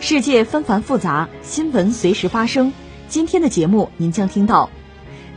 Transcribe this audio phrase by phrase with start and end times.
[0.00, 2.72] 世界纷繁复杂，新闻随时发生。
[3.08, 4.70] 今天的节目您将听到：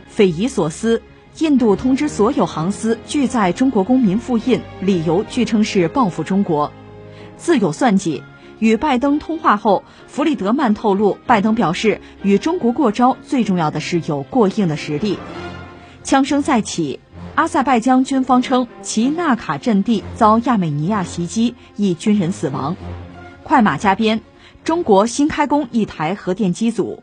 [0.06, 1.02] 匪夷所思，
[1.38, 6.72] 印度通知所有航司拒载中国公民复印，理由据称是报复中国。
[7.36, 8.22] 自有算计。
[8.60, 15.18] 与拜登通话后，弗里德曼透露，拜登表示，与中国过招最重要的是有过硬的实力。
[16.04, 17.00] 枪声再起，
[17.34, 22.76] 阿塞拜疆军方称其纳卡阵地遭亚美尼亚袭击，一军人死亡。
[23.42, 24.20] 快马加鞭，
[24.64, 27.02] 中国新开工一台核电机组，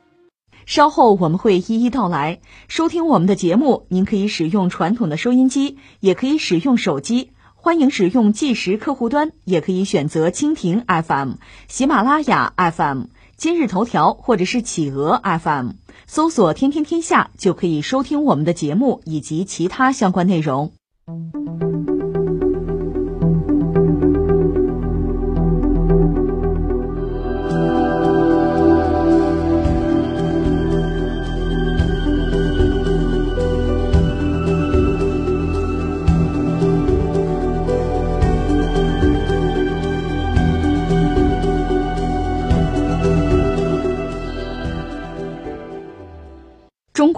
[0.65, 2.39] 稍后我们会一一道来。
[2.69, 7.31] 收听我们的节目，您可以使用传统的收音机，也可以使用手机。
[7.55, 11.33] 欢迎使用计时客户端，也可以选择蜻蜓 FM、
[11.67, 15.71] 喜马拉雅 FM、今日头条或者是企鹅 FM，
[16.07, 20.71] 搜索“天天天下”就可以收听我们的节目以及其他相关内容。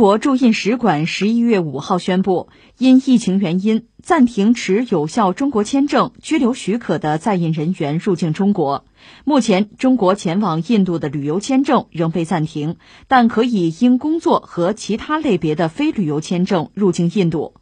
[0.02, 2.50] 国驻印使馆十一月五号宣布，
[2.80, 8.84] 因疫情原因暂停持有效中国签证、居留许可的在印人员入境中国。
[9.26, 17.54] 目前，中国前往印度的旅游签证仍被暂停，但可以因工作和其他类别的非旅游签证入境印度。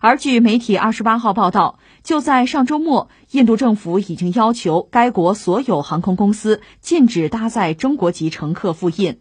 [0.00, 9.18] 而据媒体二十八号报道，就在上周末，印度政府已经要求该国所有航空公司禁止搭载中国籍乘客赴印。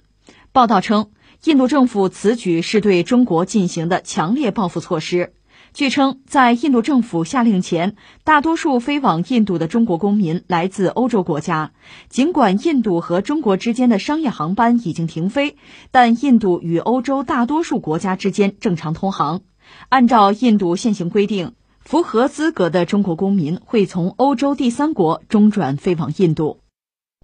[0.54, 1.10] 报道称。
[1.44, 5.34] 印度政府此举是对中国进行的强烈报复措施。
[5.74, 11.72] 据称，在印度政府下令前，大多数飞往印度的中国公民来自欧洲国家。
[12.10, 15.56] 尽管印度和中国之间的商业航班已经停飞，
[15.90, 19.42] 但印度与欧洲大多数国家之间正常通航。
[19.90, 26.61] 按照印度现行规定，符合资格的中国公民会从欧洲第三国中转飞往印度。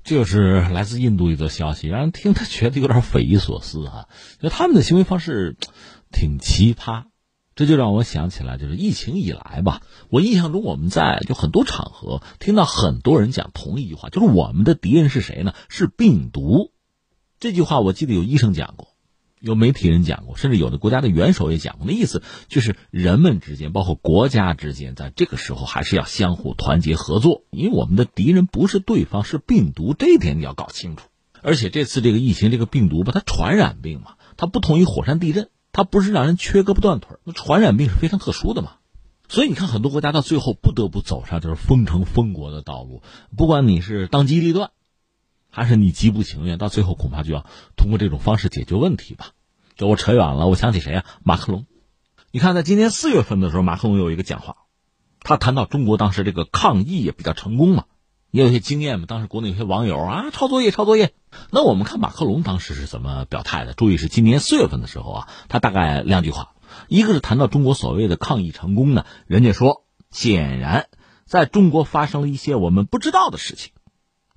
[0.07, 4.07] 就是来自印度一则消息，让人听他觉得有点匪夷所思啊！
[4.39, 5.57] 就他们的行为方式
[6.13, 7.07] 挺奇葩，
[7.55, 15.53] 这就让我想起来，就是疫情以来吧，我印象中我们在就很多场合听到很多人讲同一句话，就是我们的敌人是谁呢？
[15.67, 16.71] 是病毒。
[17.37, 18.95] 这句话我记得有医生讲过。
[19.39, 31.07] 有媒体人讲过，甚至有的国家的元首也讲过，那意思就是人们之间，包括国家之间，在这个时候还是要相互团结合作，因为我们的敌人不是对方，是病毒，这一点你要搞清楚。
[31.43, 38.73] 而且这次这个疫情，这个病毒吧，它传染病嘛，它不同于火山地震，它不是让人缺胳膊断腿，那传染病是非常特殊的嘛。
[39.29, 43.03] 所以你看，很多国家到最后不得不走上就是封城封国的道路，
[43.35, 44.71] 不管你是当机立断。
[45.57, 47.43] 还是你极不情愿，到最后恐怕就要
[47.75, 49.31] 通过这种方式解决问题吧。
[49.75, 51.05] 这我扯远了，我想起谁啊？
[51.23, 51.65] 马克龙。
[52.29, 54.57] 你看，在今年四月份的时候，马克龙有一个讲话，
[55.19, 57.85] 他谈到中国当时这个抗疫也比较成功嘛，
[58.29, 59.07] 也有些经验嘛。
[59.07, 61.15] 当时国内有些网友啊，抄作业，抄作业。
[61.49, 63.73] 那我们看马克龙当时是怎么表态的？
[63.73, 66.51] 注意是今年四月份的时候啊，他大概两句话，
[66.87, 70.87] 一个是谈到中国所谓的抗疫成功呢，人家说，显然
[71.25, 73.73] 在中国发生了一些我们不知道的事情。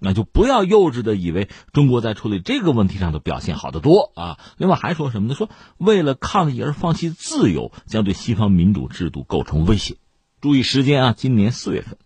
[0.01, 4.39] 那就不要幼稚的以为中国在处理这个问题上的表现好得多啊！
[4.57, 5.35] 另外还说什么呢？
[5.35, 9.99] 说为了抗议而放弃自由，将对西方民主制度构成威胁。
[10.41, 11.99] 注意时间啊，今年四月份，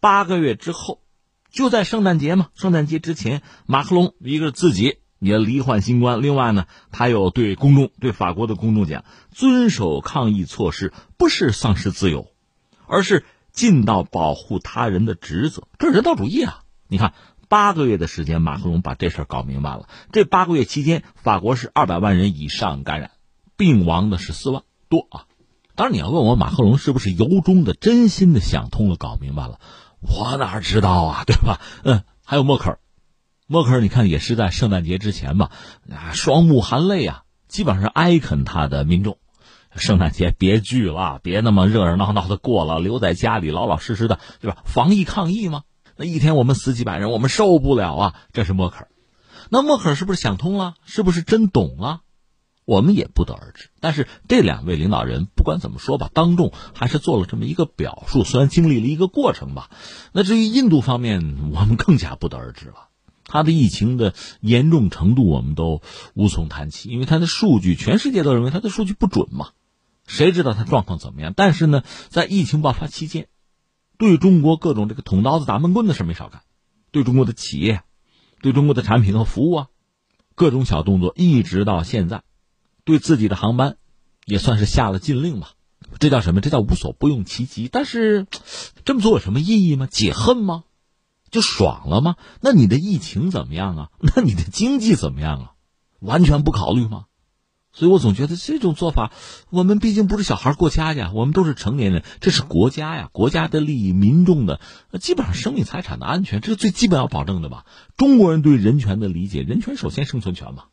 [0.00, 1.02] 八个月之后，
[1.50, 2.48] 就在圣诞节嘛。
[2.54, 12.28] 圣诞节之前，马克龙一个是自己也罹患新冠，另外呢，他又对公众、对法国的公众讲，遵守抗议措施不是丧失自由，
[12.86, 15.68] 而是尽到保护他人的职责。
[15.78, 16.62] 这是人道主义啊！
[16.88, 17.14] 你看，
[17.48, 19.88] 八个月的时间，马克龙把这事儿搞明白了。
[20.12, 23.10] 这八个月期间，法国是二百万人以上感染，
[23.56, 25.26] 病亡的是四万多啊。
[25.74, 29.60] 当然，你要问我马克龙是不是由衷的、真心的想通了、搞明白了，
[30.00, 31.60] 我哪知道啊，对吧？
[31.84, 32.78] 嗯，还有默克尔，
[33.46, 35.50] 默克尔，你看也是在圣诞节之前吧，
[35.90, 39.18] 啊，双目含泪啊，基本上哀恳他的民众，
[39.74, 44.62] 圣诞节别聚了，别那么热热闹闹的过了，留在家里老老实实的，对吧？
[44.64, 45.64] 防疫抗疫吗？
[45.96, 48.14] 那一天我们死几百人，我们受不了啊！
[48.32, 48.88] 这是默克尔。
[49.48, 50.74] 那默克尔是不是想通了？
[50.84, 52.00] 是不是真懂了？
[52.64, 53.70] 我们也不得而知。
[53.80, 59.70] 但是这两位领导人不管怎么说吧，当众还是做了这么一个表述，虽然经历了一个过程吧。
[60.12, 62.88] 那至于印度方面，我们更加不得而知了。
[63.24, 65.80] 他的疫情的严重程度，我们都
[66.14, 69.50] 无从谈起，因为他的数据，全世界都认为他的数据不准嘛。
[70.06, 71.32] 谁知道他状况怎么样？
[71.34, 73.28] 但是呢，在疫情爆发期间，
[73.98, 76.42] 对中国各种这个捅刀子打闷棍的事没少干，
[76.90, 77.82] 对中国的企业，
[78.42, 79.66] 对中国的产品和服务啊，
[80.34, 82.22] 各种小动作，一直到现在，
[82.84, 83.76] 对自己的航班
[84.24, 85.52] 也算是下了禁令吧。
[85.98, 86.40] 这叫什么？
[86.40, 87.68] 这叫无所不用其极。
[87.68, 88.26] 但是
[88.84, 89.86] 这么做有什么意义吗？
[89.86, 90.64] 解恨吗？
[91.30, 92.16] 就爽了吗？
[92.40, 93.90] 那你的疫情怎么样啊？
[94.00, 95.52] 那你的经济怎么样啊？
[96.00, 97.06] 完全不考虑吗？
[97.76, 99.12] 所以我总觉得这种做法，
[99.50, 104.60] 我们毕竟不是小孩过家家，我们都是成年人，这是国家呀，国家的利益，民众的
[104.98, 107.66] 基本上生命财产的安全，这是最基本要保证的吧？
[107.98, 110.64] 中国人对人权的理解，人权首先生存权嘛。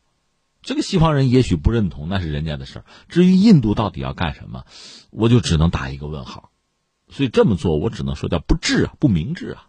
[0.62, 2.84] 这个西方人也许不认同，那是人家的事儿。
[3.10, 4.64] 至于印度到底要干什么，
[5.10, 6.52] 我就只能打一个问号。
[7.10, 9.66] 所以这么做，我只能说叫不智啊，不明智啊。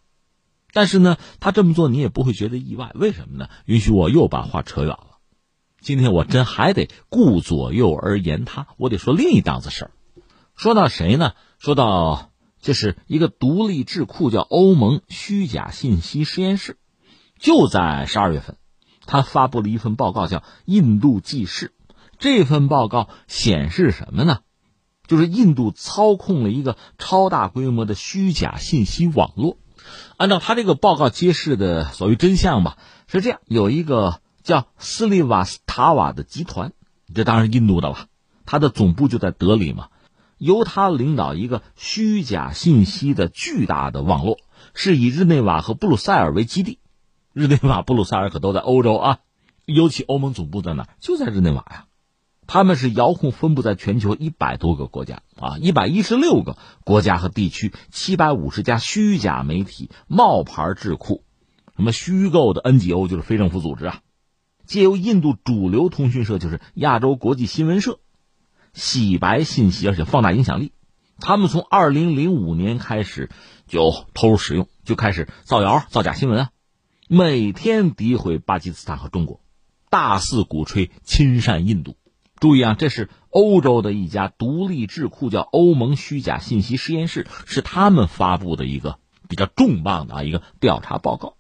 [0.72, 3.50] 但是呢，他这么做你也不会觉得意外，为什么呢？
[3.66, 5.15] 允许我又把话扯远了。
[5.86, 9.92] 今天我真还得顾左右而言他，我得说另一档子事儿。
[10.56, 11.34] 说到谁呢？
[11.60, 16.80] 说到就是一个独立智库，叫欧盟虚假信息实验室，
[17.38, 18.58] 就在十二月份，
[19.06, 21.68] 他发布了一份报告，叫《印度纪事》。
[22.18, 24.40] 这份报告显示什么呢？
[25.06, 29.60] 就是印度操控了一个超大规模的虚假信息网络。
[30.18, 36.72] 按照他这个报告揭示的所谓真相吧，是这样：有一个叫斯利瓦斯塔瓦的集团，
[37.16, 38.06] 这当然是印度的了，
[38.46, 39.88] 它的总部就在德里嘛。
[40.38, 44.38] 由他领导一个虚假信息的巨大的网络，
[44.76, 46.78] 是以日内瓦和布鲁塞尔为基地。
[47.34, 49.20] 日内瓦、布鲁塞尔可都在欧洲啊，
[49.66, 50.90] 尤其欧盟总部在哪？
[51.00, 51.86] 就在日内瓦呀。
[52.46, 61.24] 他们是遥控分布在全球一百多个国家啊，一百一十六个国家和地区，七百五十家虚假媒体、冒牌智库，
[61.76, 64.02] 什么虚构的 NGO 就是非政府组织啊，
[64.66, 68.00] 借由印度主流通讯社就是亚洲国际新闻社，
[68.74, 70.72] 洗白信息，而且放大影响力。
[71.20, 73.30] 他们从二零零五年开始
[73.68, 76.50] 就投入使用，就开始造谣、造假新闻啊，
[77.08, 79.40] 每天诋毁巴基斯坦和中国，
[79.90, 81.96] 大肆鼓吹亲善印度。
[82.38, 91.35] 注意啊，这是欧洲的一家独立智库，叫欧盟虚假信息实验室，是他们发布的一个比较重磅的啊一个调查报告。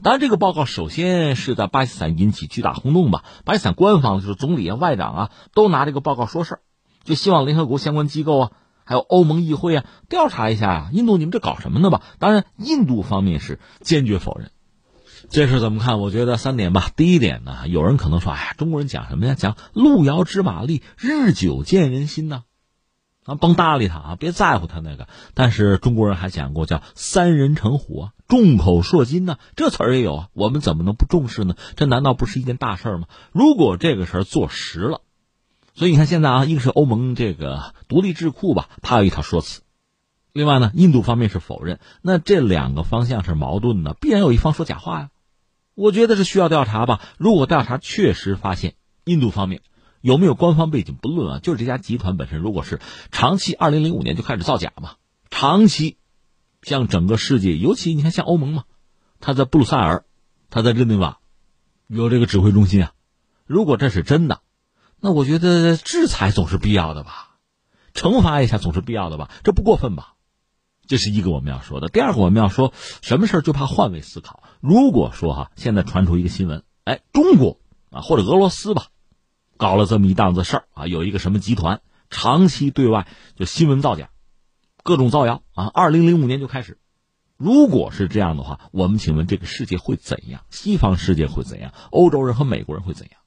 [0.00, 3.24] 当然，这个报告首先是在巴基斯坦引起巨大轰动吧。
[3.44, 6.60] 巴基斯坦官方就是总理啊、外长啊，都拿这个报告说事儿，
[7.02, 8.52] 就希望联合国相关机构啊，
[8.84, 12.02] 还有欧盟议会啊，调查一下啊，印度你们这搞什么呢吧？
[12.18, 14.50] 当然，印度方面是坚决否认。
[15.30, 15.98] 这事怎么看？
[15.98, 16.90] 我觉得三点吧。
[16.94, 19.34] 第一点呢，有人可能说：“哎呀，中国人讲什么呀？
[19.34, 22.42] 讲路遥知马力，日久见人心呐，啊，
[23.36, 30.28] 甭搭理他啊，别在乎他那个。”但是中国人还讲过叫“三人成虎啊，众口铄金呢”，这词儿也有啊。
[30.32, 31.54] 我们怎么能不重视呢？
[31.76, 33.06] 这难道不是一件大事儿吗？
[33.32, 35.02] 如果这个事儿做实了，
[35.74, 39.62] 所以你看现在啊，一个是欧盟这个独立智库吧，他有一套说辞。
[40.32, 45.10] 另外呢，印度方面是否认，那这两个方向是矛盾的，必然有一方说假话呀。
[45.74, 47.00] 我觉得是需要调查吧。
[47.18, 49.62] 如果调查确实发现印度方面
[50.00, 54.94] 有没有官方背景不论啊，就是这家集团本身如果是长期，二零零五年就开始造假嘛，
[55.30, 55.98] 长期
[56.62, 58.64] 向整个世界，尤其你看像欧盟嘛，
[59.20, 60.04] 他在布鲁塞尔，
[60.50, 61.18] 他在日内瓦
[61.86, 62.92] 有这个指挥中心啊。
[63.46, 64.40] 如果这是真的，
[65.00, 67.36] 那我觉得制裁总是必要的吧，
[67.94, 70.14] 惩罚一下总是必要的吧，这不过分吧？
[70.86, 71.88] 这是一个我们要说的。
[71.88, 74.42] 第二个我们要说什么事，就怕换位思考。
[74.60, 78.86] 如果说哈，现在传出一个新闻，哎，中国啊或者俄罗斯吧，
[79.58, 84.08] 搞了这么一档子事儿啊，有一个什么集团长期对外就新闻造假，
[84.82, 85.66] 各种造谣啊。
[85.66, 86.78] 二零零五年就开始，
[87.36, 90.40] 如果是这样的话，我们请问这个世界会怎样？
[90.48, 91.74] 西方世界会怎样？
[91.90, 93.20] 欧洲人和美国人会怎样？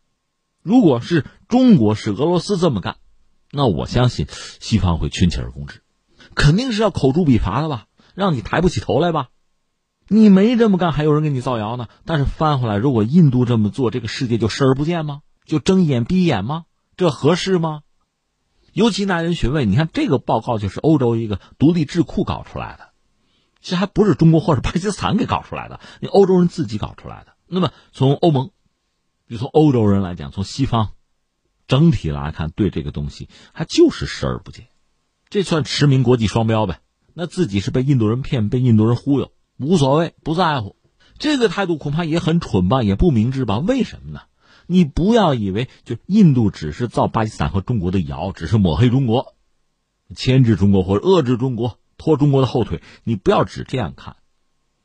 [0.64, 2.96] 如果是中国是俄罗斯这么干，
[3.52, 4.28] 那我相信
[4.60, 5.82] 西方会群起而攻之。
[6.34, 9.28] 肯定是要口诛笔伐的吧，让你抬不起头来吧。
[10.08, 11.88] 你没这么干，还有人给你造谣呢。
[12.06, 15.22] 但是翻回来，如果印度这么做，这个世界就视而不见吗？
[15.52, 16.64] 就睁一眼闭一眼吗？
[16.96, 17.82] 这合适吗？
[18.72, 19.66] 尤其耐人寻味。
[19.66, 22.92] 你看这个报告就是欧洲一个独立智库搞出来的，
[23.60, 27.34] 其实还不是中国或者巴基斯坦给搞出来的，你欧洲人自己搞出来的。
[27.48, 28.52] 那么从欧盟，
[29.28, 30.92] 就从欧洲人来讲，从西方
[31.68, 34.70] 整体来看，对这个东西还就是视而不见。
[35.30, 36.80] 这算驰名国际双标呗？
[37.14, 40.78] 那自己是被印度人骗，被印度人忽悠，无所谓，不在乎。
[41.20, 43.58] 这个态度恐怕也很蠢吧，也不明智吧？
[43.58, 44.22] 为什么呢？
[44.68, 49.36] 你不要以为就印度只是造巴基斯坦和中国的谣，只是抹黑中国、
[50.16, 52.82] 牵制中国或者遏制中国、拖中国的后腿。
[53.04, 54.18] 你不要只这样看，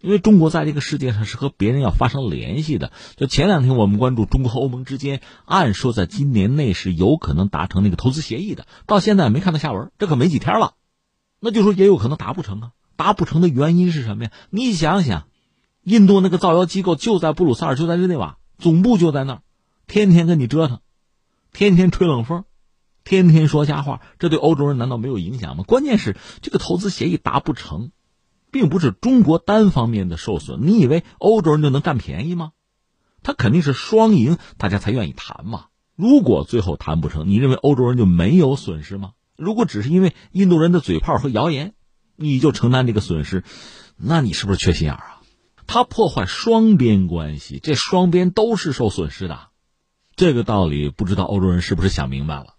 [0.00, 2.92] 因为中国在这个世界上是和别人要发生联系的。
[3.16, 10.74] 就前两天我们关注中国和欧盟之间，按说在今年内是有可能达成那个投资协议的，到现在没看到下文，这可没几天了。
[11.40, 12.70] 那就说也有可能达不成啊？
[12.96, 14.30] 达不成的原因是什么呀？
[14.50, 15.28] 你想想，
[15.82, 19.42] 印度那个造谣机构就在布鲁塞尔，就在日内瓦，总部就在那儿。
[19.86, 20.80] 天天跟你折腾，
[21.52, 22.44] 天天吹冷风，
[23.04, 25.64] 天天说瞎话，这对欧洲人难道没有影响吗？
[25.64, 27.92] 关键是这个投资协议达不成，
[28.50, 30.66] 并不是中国单方面的受损。
[30.66, 32.52] 你以为欧洲人就能占便宜吗？
[33.22, 35.66] 他肯定是双赢，大家才愿意谈嘛。
[35.94, 39.12] 如果最后谈不成，你认为欧洲人就没有损失吗？
[39.36, 41.74] 如果只是因为印度人的嘴炮和谣言，
[42.16, 43.44] 你就承担这个损失，
[43.96, 45.20] 那你是不是缺心眼啊？
[45.66, 49.48] 他破坏双边关系，这双边都是受损失的。
[50.16, 52.54] 这个道理不知道欧洲人是不是想明白了？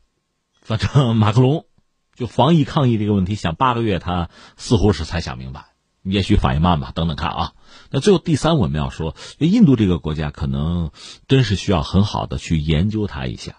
[0.61, 1.65] 反正马克龙
[2.13, 5.69] 就防疫抗疫这个问题想八个月，他似乎是才想明白，
[6.03, 6.91] 也许反应慢吧。
[6.93, 7.53] 等等看啊。
[7.89, 10.91] 那最后第三，我们要说，印度这个国家可能
[11.27, 13.55] 真是需要很好的去研究它一下。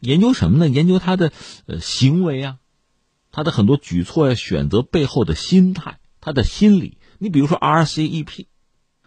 [0.00, 0.68] 研究什么呢？
[0.70, 1.30] 研究它的
[1.66, 2.56] 呃行为啊，
[3.32, 6.96] 它的很多举措呀、选择背后的心态、他的心理。
[7.18, 8.46] 你比如说 RCEP。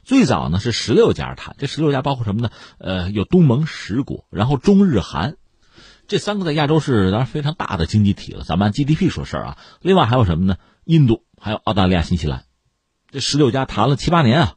[0.09, 2.49] 最早呢是十六家谈，这十六家包括什么呢？
[2.79, 5.37] 呃，有东盟十国，然后中日韩，
[6.07, 8.43] 这三个在亚洲是当然非常大的经济体了。
[8.43, 9.57] 咱们按 GDP 说事儿啊。
[9.81, 10.57] 另外还有什么呢？
[10.83, 12.45] 印度，还有澳大利亚、新西兰，
[13.11, 14.53] 这十六家谈了七八年啊，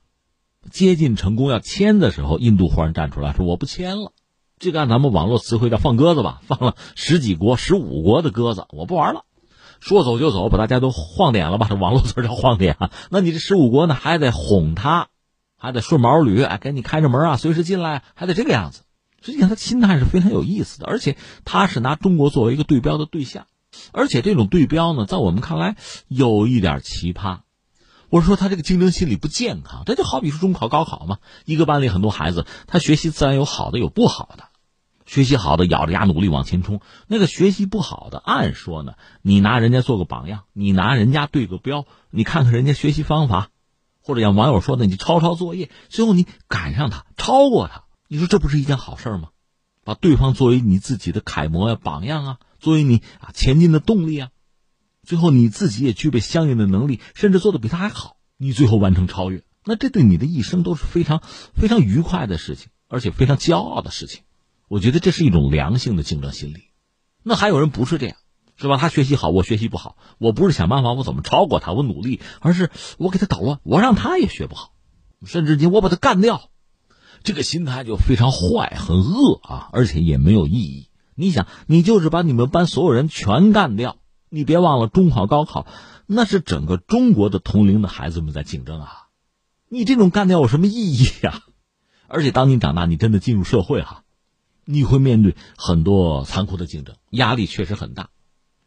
[0.71, 4.15] 接近成功要签的时候，印度忽然站出来说我不签了。
[4.59, 9.27] 这个按咱们网络词汇叫放鸽子吧，放了十几国、十五国的鸽子，我不玩了，
[9.81, 11.67] 说走就走，把大家都晃点了吧？
[11.69, 12.91] 这网络词叫晃点啊。
[13.11, 15.09] 那你这十五国呢，还得哄他。
[15.63, 18.83] 还得顺毛驴，哎，给你开着门啊，随时进来，还得这个样子。
[19.21, 23.47] 实际上，他心态是非常有意思的，而且他是拿中国作为一个对标的对象，
[23.93, 25.77] 而且这种对标呢，在我们看来
[26.09, 27.43] 有一点奇葩。
[28.09, 29.85] 我说，他这个竞争心理不健康。
[29.87, 34.47] 这就好比说中考、高考嘛，一个班里很多孩子，他学习自然有好的，有不好的。
[35.07, 43.51] 学习好的咬着牙努力往前冲，那个学习不好的，按说呢，你拿人家做个榜样，你拿人家对个标，你看看人家学习方法。
[44.03, 49.29] 或者像网友说的，你抄抄作业，最后你赶上他，超过他，你说这不是一件好事吗？
[49.85, 54.31] 把对方作为你自己的楷模呀、榜样啊，作为你啊前进的动力啊，
[55.03, 61.23] 最后你自己也具备相应的能力，甚至做的比他还好，你最后完成超越，那这对你的一生都是非常
[61.55, 64.23] 非常愉快的事情，而且非常骄傲的事情。
[64.69, 66.65] 我觉得这是一种良性的竞争心理。
[67.23, 68.17] 那还有人不是这样。
[68.63, 68.79] 是吧？
[68.79, 69.97] 他学习好，我学习不好。
[70.19, 74.73] 我不是想办法我怎么超过他，我努力，而是我给他捣乱，我让他也学不好，
[75.27, 76.49] 甚至你我把他干掉，
[77.25, 80.89] 这个心态就非常坏，很恶啊，而且也没有意义。
[81.15, 83.97] 你想，你就是把你们班所有人全干掉，
[84.31, 85.67] 你别忘了中考、高考，
[86.07, 89.09] 那是整个中国的同龄的孩子们在竞争啊，
[89.69, 91.43] 你这种干掉有什么意义呀？
[92.09, 94.05] 而且当你长大，你真的进入社会哈，
[94.65, 98.11] 你会面对很多残酷的竞争，压力确实很大。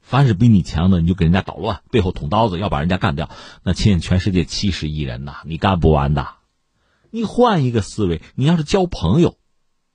[0.07, 3.27] 凡是比你强的，你就给人家捣乱，背后捅刀子，要把人家干掉。
[3.63, 6.27] 那亲，全世界七十亿人呐，你干不完的。
[7.09, 9.35] 你换一个思维，你要是交朋友，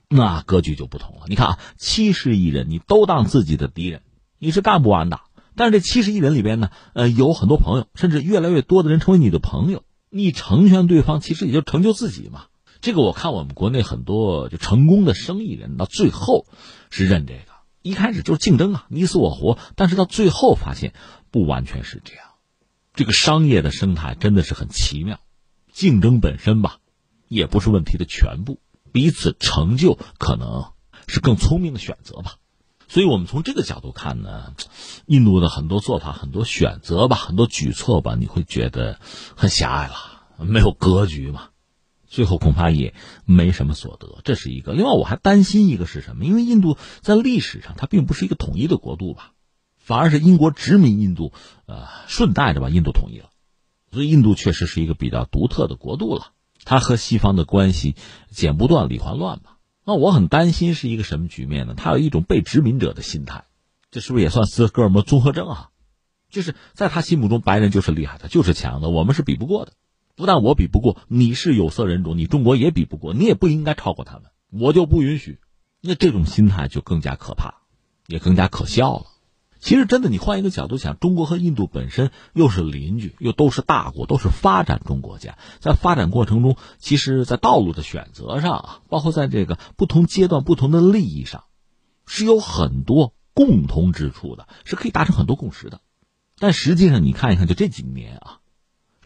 [0.08, 1.22] 那格局就不同了。
[1.28, 4.02] 你看啊，七十亿人，你都当自己的敌人，
[4.40, 5.20] 你是干不完的。
[5.54, 12.46] 但是这七十亿人里边呢，呃，有很多朋友，甚至越来越多的人成为你的朋友，你成全对方，其实也就成就自己嘛。
[12.80, 16.46] 这个我看我们国内很多就成功的生意人，到最后
[16.90, 17.49] 是认这个。
[17.82, 20.92] 一开始就是竞争啊，你死我活，但是到最后发现
[21.30, 22.24] 不完全是这样。
[22.94, 25.20] 这个商业的生态真的是很奇妙，
[25.72, 26.78] 竞争本身吧，
[27.28, 28.60] 也不是问题的全部，
[28.92, 30.72] 彼此成就可能
[31.06, 32.34] 是更聪明的选择吧。
[32.88, 34.52] 所以我们从这个角度看呢，
[35.06, 38.98] 印度的很多做法、很多选择吧、很多举措吧，你会觉得
[39.36, 39.94] 很狭隘了，
[40.44, 41.50] 没有格局嘛。
[42.10, 42.92] 最后恐怕也
[43.24, 44.72] 没什么所得，这是一个。
[44.72, 46.24] 另外，我还担心一个是什么？
[46.24, 49.32] 因为印度在历史上它并不是一个统一的国度吧，
[49.78, 51.32] 反而是英国殖民印度，
[51.66, 53.30] 呃，顺带着把印度统一了，
[53.92, 56.32] 所以印度确实是一个比较独特的国度了。
[56.64, 57.94] 它和西方的关系
[58.28, 59.58] 剪不断理还乱吧？
[59.86, 61.74] 那我很担心是一个什么局面呢？
[61.76, 63.44] 它有一种被殖民者的心态，
[63.92, 65.70] 这是不是也算斯德哥尔摩综合症啊？
[66.28, 69.72] 就是在他心目中，白人就是厉害的，就是强的，我们是比不过的。
[70.20, 75.40] 不但我比不过，你是有色人种，你中国也比不过，你也不应该超过他们，我就不允许。
[75.80, 77.54] 那这种心态就更加可怕，
[78.06, 79.06] 也更加可笑了。
[79.60, 91.44] 其实真的，你换一个角度想，中国和印度本身又是邻居，又都是大国，都是发展中国家，在发展过程中，其实，在道路的选择上啊，包括在这个不同阶段、不同的利益上，
[92.06, 95.80] 是有很多共同之处的，是可以达成很多共识的。
[96.38, 98.40] 但实际上，你看一看，就这几年啊，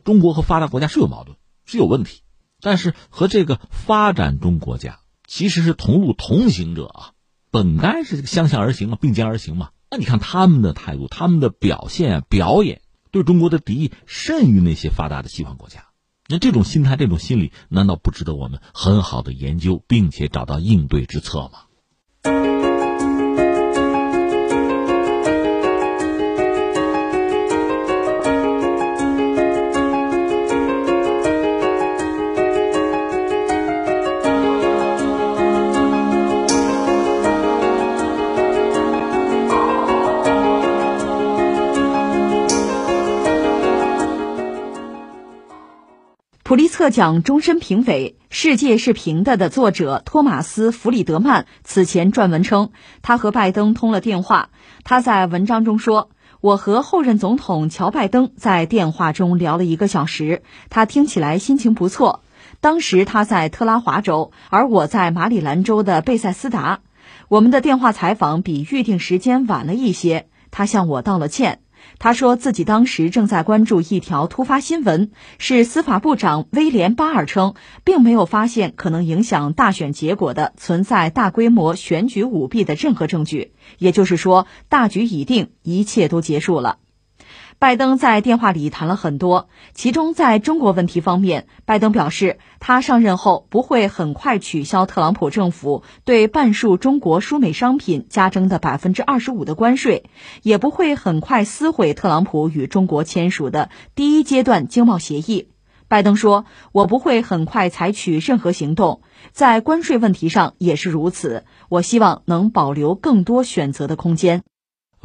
[0.04, 2.20] 中国和发达国家是有矛盾，是有问题，
[2.61, 7.12] 但是和这个发展中国家其实是同路同行者啊，
[7.50, 9.70] 本该是相向而行啊，并肩而行嘛。
[9.90, 15.87] 那你看他们的态度，他们的表现、表演，对中国的敌意甚于那些发达的西方国家。
[16.28, 22.53] 那这种心态、这种心理，难道不值得我们很好的研究，并且找到应对之策吗？
[46.54, 52.70] 普利策奖终身评委《世界是平的》的作者托马斯·弗里德曼此前撰文称，
[53.02, 54.50] 他和拜登通了电话。
[54.84, 62.23] 他在文章中说：“我和后任总统乔·拜登在电话中聊了一个小时，他听起来心情不错。
[62.61, 66.82] 当时他在特拉华州，而我在马里兰州的贝塞斯达。
[67.26, 71.58] 我们的电话采访比预定时间晚了一些，他向我道了歉。”
[71.98, 83.52] 他说自己当时正在关注一条突发新闻，是司法部长威廉·巴尔称，并没有发现可能影响大选结果的存在大规模选举舞弊的任何证据。
[83.78, 86.78] 也就是说，大局已定，一切都结束了。
[87.58, 100.04] 拜登在电话里谈了很多，其中在中国问题方面，拜登表示，他上任后不会很快取消特朗普政府对半数中国输美商品加征的百分之二十五的关税，
[100.42, 105.49] 也不会很快撕毁特朗普与中国签署的第一阶段经贸协议。
[105.86, 111.45] 拜登说：“我不会很快采取任何行动，在关税问题上也是如此。
[111.69, 114.43] 我希望能保留更多选择的空间。”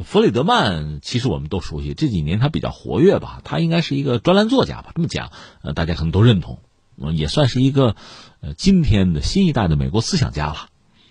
[0.04, 5.30] 弗里德曼其实我们都熟悉，这几年他比较活跃吧，他应该是一个专栏作家吧，这么讲，
[5.62, 6.58] 呃，大家可能都认同，
[7.14, 7.96] 也算是一个，
[8.40, 10.68] 呃，今天的新一代的美国思想家了。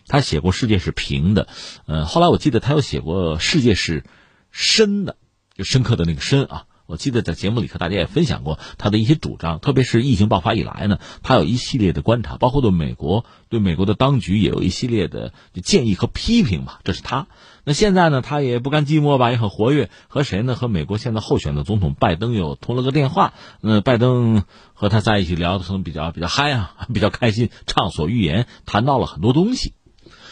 [0.08, 1.45] 他写过《世界是平的》，
[1.86, 4.04] 呃，后来我记得他又写过《世界是
[4.49, 5.13] 深的》，
[5.58, 6.65] 就深刻的那个深啊。
[6.88, 16.80] 我记得在节目里和大家也分享过他的一些主张，特别是疫情爆发以来呢，他有一系列的观察，包括对美国、对美国的当局也有一系列的建议和批评吧。
[16.84, 17.28] 这是他。
[17.63, 20.56] 那现在呢，他也不甘寂寞吧，也很活跃，和谁呢？
[20.56, 23.34] 和美国现在候选的总统拜登又通了个电话。
[23.62, 24.43] 那拜登
[24.74, 29.74] 和他在一起聊的时候比较比较嗨啊， 比较开心，畅所欲言，谈到了很多东西。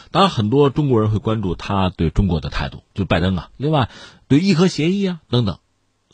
[0.10, 3.50] 当然，很多中国人会关注他对中国的态度，就拜登啊。
[3.58, 3.90] 另外，
[4.28, 5.60] 对伊核协议啊等等。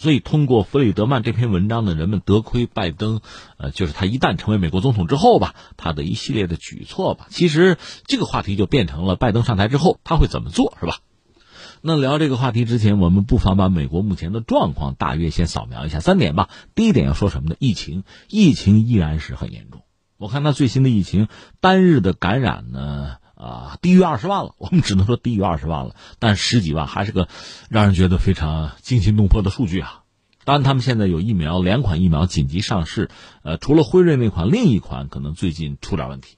[0.04, 3.22] 所以，通过弗里德曼这篇文章呢，人们得亏拜登，
[3.56, 10.98] 呃，就是他一旦成为美国总统之后吧，他的一系列的举措吧，其实这个话题就变成了拜登上台之后他会怎么做，是吧？
[11.80, 16.50] 那聊这个话题之前，我们不妨把美国目前的状况大约先扫描一下三点吧。
[16.76, 17.56] 第一点要说什么呢？
[17.60, 19.84] 疫情，疫情依然是很严重。
[20.18, 21.30] 我看他最新的疫情
[21.62, 23.23] 单日的感染呢。
[23.44, 27.28] 啊，低于二十万了，我们只能说低于二十万了，但十几万还是个
[27.70, 30.04] 让人觉得非常惊心动魄的数据啊！
[30.46, 33.10] 当然，他们现在有疫苗，两款疫苗紧急上市，
[33.44, 36.38] 呃，除了辉瑞那款，另一款可能最近出点问题，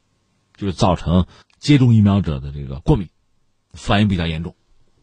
[0.58, 1.28] 就是造成
[1.60, 3.10] 接种疫苗者的这个过敏
[3.74, 4.56] 反应比较严重。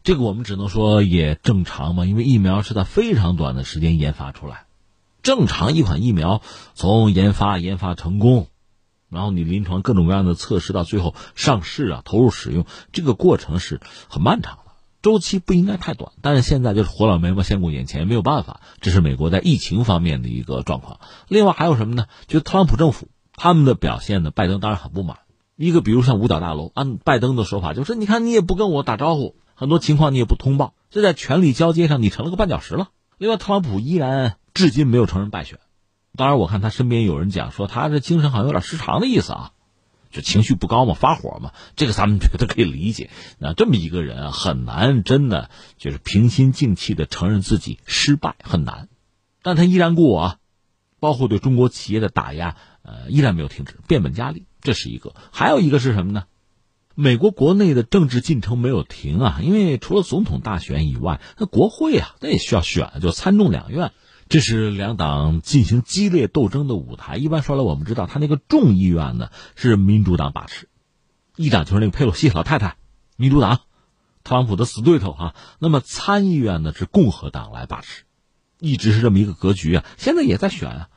[0.03, 4.65] 这个我们只能说也正常嘛，因为疫苗是在非常短的时间研发出来，
[5.21, 6.41] 正常一款疫苗
[6.73, 8.47] 从研发研发成功。
[9.13, 14.71] 然后你临床各种各样的测试到最后上市啊，投入使用，这个过程是很漫长的，
[15.01, 16.11] 周期不应该太短。
[16.21, 20.99] 但是现在就是活老眉毛先顾眼前，没有办法，这是美国在疫情方面的一个状况。
[21.27, 22.07] 另外还有什么呢？
[22.27, 25.19] 就特朗普政府他们的表现呢，拜登当然很不满。
[25.55, 32.89] 一个比如像五角大楼，按拜登的说法就是，你看你也不跟我打招呼，很多情况你也不通报，这在权力交接上你成了个绊脚石了。
[33.19, 35.59] 另外，特朗普依然至今没有承认败选。
[36.15, 39.51] 当然，我看他身边有人讲说他这精神好像有点失常的意思啊，
[40.11, 43.09] 就情绪不高嘛，发火嘛，这个咱们觉得可以理解。
[43.39, 45.49] 那这么一个人啊，很难真的
[45.79, 48.89] 就是平心静气的承认自己失败，很难。
[49.41, 50.37] 但他依然过啊，
[50.99, 54.45] 包括对中国企业的打压，呃，依然没有停止，变本加厉。
[54.61, 56.25] 这是一个，还有一个是什么呢？
[56.93, 63.91] 美国国内的政治进程没有停啊，因为除了总统大选以外，那国会啊，那也需要选，就参众两院。
[64.33, 67.17] 这是两党进行激烈斗争的舞台。
[67.17, 70.69] 一般说来，我们知道他那个众议院呢是民主党把持，
[71.35, 72.77] 议长就是那个佩洛西老太太，
[73.15, 73.59] 民主党，
[74.23, 75.35] 特朗普的死对头哈。
[75.59, 78.05] 那么参议院呢是共和党来把持，
[78.57, 79.85] 一直是这么一个格局啊。
[79.99, 80.89] 现在也在选啊，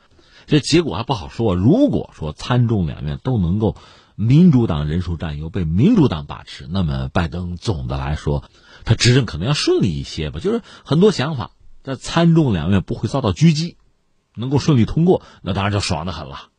[0.47, 1.53] 这结果还不好说。
[1.53, 3.75] 如果说参众两院都能够
[4.15, 8.43] 民主党人数占优，被民主党把持，那么拜登总的来说
[8.83, 10.39] 他执政可能要顺利一些吧。
[10.39, 11.51] 就是很多想法
[11.87, 13.77] 那参众两院不会遭到狙击，
[14.35, 16.49] 能够顺利通过，那当然就爽的很了。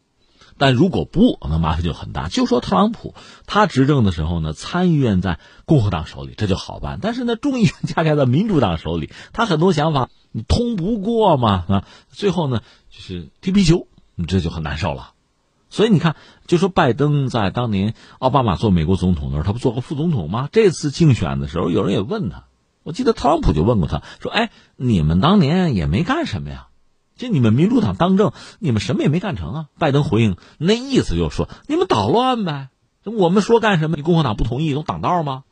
[0.57, 2.29] 但如果不，那麻烦就很大。
[2.29, 3.15] 就说特朗普
[3.45, 6.99] 他执政的时候呢，参议院在共和党手里，这就好办。
[7.03, 15.13] 但是呢，众议院恰恰在民主党手里，他很多想法你通不过嘛啊，最后呢就是踢皮球，你这就很难受了。
[15.69, 20.49] 所以你看，就说拜登在当年奥巴马做美国总统的时候，他不做过副总统吗？
[20.51, 22.48] 这次竞选的时候，有人也问他，
[22.83, 26.69] 我记得特朗普就问过他说：“哎，你们当年也没干什么呀？”
[27.19, 29.67] 就你们民主党当政，你们什么也没干成啊！
[29.77, 32.69] 拜登回应那意思就是说，你们捣乱呗。
[33.03, 35.43] 我们说干什么，你共和党不同意，能挡道吗？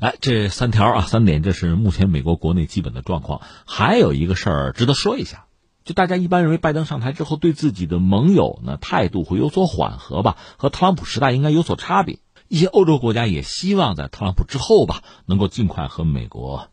[0.00, 3.42] 哎，这三条啊，三点，这是目前美国国内基本的状况。
[3.64, 5.46] 还有一个事儿值得说一下，
[5.84, 12.18] 就大家一般认为拜登上台之后，对自己的盟友呢态度会有所缓和吧，和特朗普时代应该有所差别。
[12.48, 16.68] 一些欧洲国家也希望在特朗普之后吧，能够尽快和美国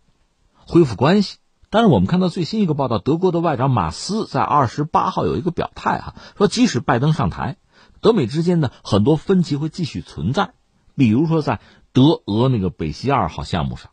[0.55, 1.37] 恢复关系。
[1.69, 7.57] 但是我们看到最新一个报道，德国的外长马斯在二十八号有一个表态哈，说即使拜登上台，
[7.99, 10.53] 德美之间的很多分歧会继续存在，
[10.95, 11.59] 比如说在
[11.91, 13.91] 德俄那个北溪二号项目上，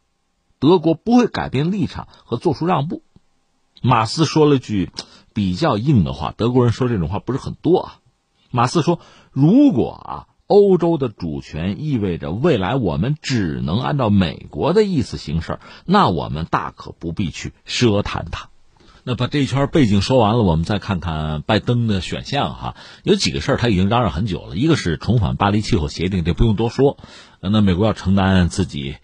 [0.60, 3.02] 德国不会改变立场和做出让步。
[3.82, 4.92] 马斯说了句
[5.34, 7.98] 比较硬的话，德国人说这种话不是很多啊。
[8.52, 9.00] 马斯说，
[9.32, 10.26] 如果啊。
[10.46, 18.50] 欧洲的主权意味着未来我们只能按照美国的意思行事，那我们大可不必去奢谈它。
[19.04, 22.76] 那把这一圈背景说完了，我们再看看拜登的选项哈。
[23.02, 26.98] 有几个事儿他已经嚷嚷很久了，一个是重返巴黎气候协定，这不用多说。
[27.40, 28.96] 那美国要承担自己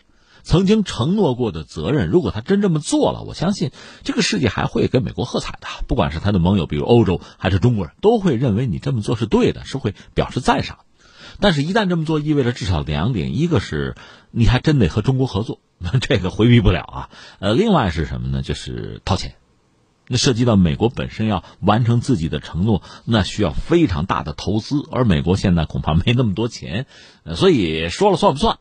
[0.44, 3.72] 曾经承诺过的责任，如果他真这么做了，我相信
[4.05, 5.66] 这个世界还会给美国喝彩的。
[5.88, 10.79] 不管是他的盟友，比如欧洲还是中国人，都会认为你这么做是对的，是会表示赞赏。
[11.40, 13.94] 但是，一旦这么做，意味着至少两点：一个是，
[14.31, 15.61] 你还真得和中国合作，
[16.01, 17.11] 这个回避不了啊。
[17.38, 18.42] 呃，另外是什么呢？
[18.42, 19.37] 就是掏钱，
[20.09, 26.87] 那涉及到美国本身要完成自己的承诺，那需要非常大的投资，而美国现在恐怕没那么多钱，
[27.37, 28.59] 所以说了算不算？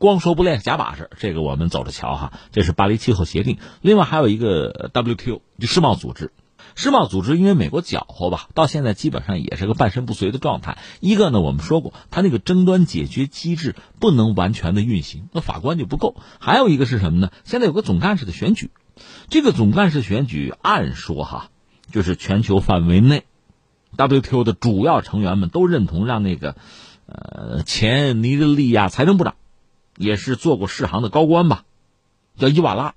[0.00, 2.32] 光说不练假把式，这个我们走着瞧哈。
[2.50, 6.32] 这是巴黎气候协定，另外还有一个 WQ，世贸组织。
[6.76, 10.76] 世贸组织因为美国搅和吧，到现在基本上也是个半身不遂的状态。
[11.00, 16.16] 一个呢，我们说过，它那个争端解决机制不能完全的运行，那法官就不够。
[16.38, 17.32] 还有一个是什么呢？
[17.44, 18.70] 现在有个总干事的选举，
[19.30, 21.50] 这个总干事选举按说哈，
[21.90, 23.24] 就是全球范围内
[23.96, 26.56] ，WTO 的主要成员们都认同让那个，
[27.06, 29.36] 呃，前尼日利亚财政部长，
[29.96, 31.64] 也是做过世行的高官吧，
[32.36, 32.94] 叫伊瓦拉，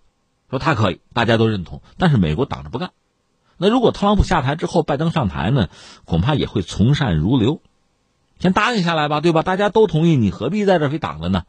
[0.50, 2.92] 说他可以，大家都认同，但是美国挡着不干。
[3.60, 5.68] 那如果特朗普下台之后，拜登上台呢，
[6.06, 7.62] 恐怕也会从善如流，
[8.40, 9.44] 先答应下来吧，对吧？
[9.44, 11.44] 大家都同意，你何必在这非挡着呢？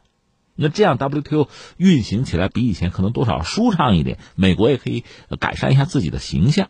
[0.55, 1.47] 那这样 WTO
[1.77, 5.05] 运行起来比以前可能多少舒畅一点，美国也可以
[5.39, 6.69] 改善一下自己的形象，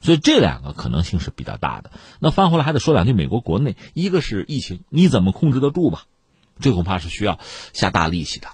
[0.00, 1.90] 所以这两个可能性是比较大的。
[2.18, 6.04] 那翻回来还得说两句，美国国内一个是疫情，你怎么控制得住吧？
[6.58, 7.38] 这恐怕是需要
[7.74, 8.48] 下大力气的。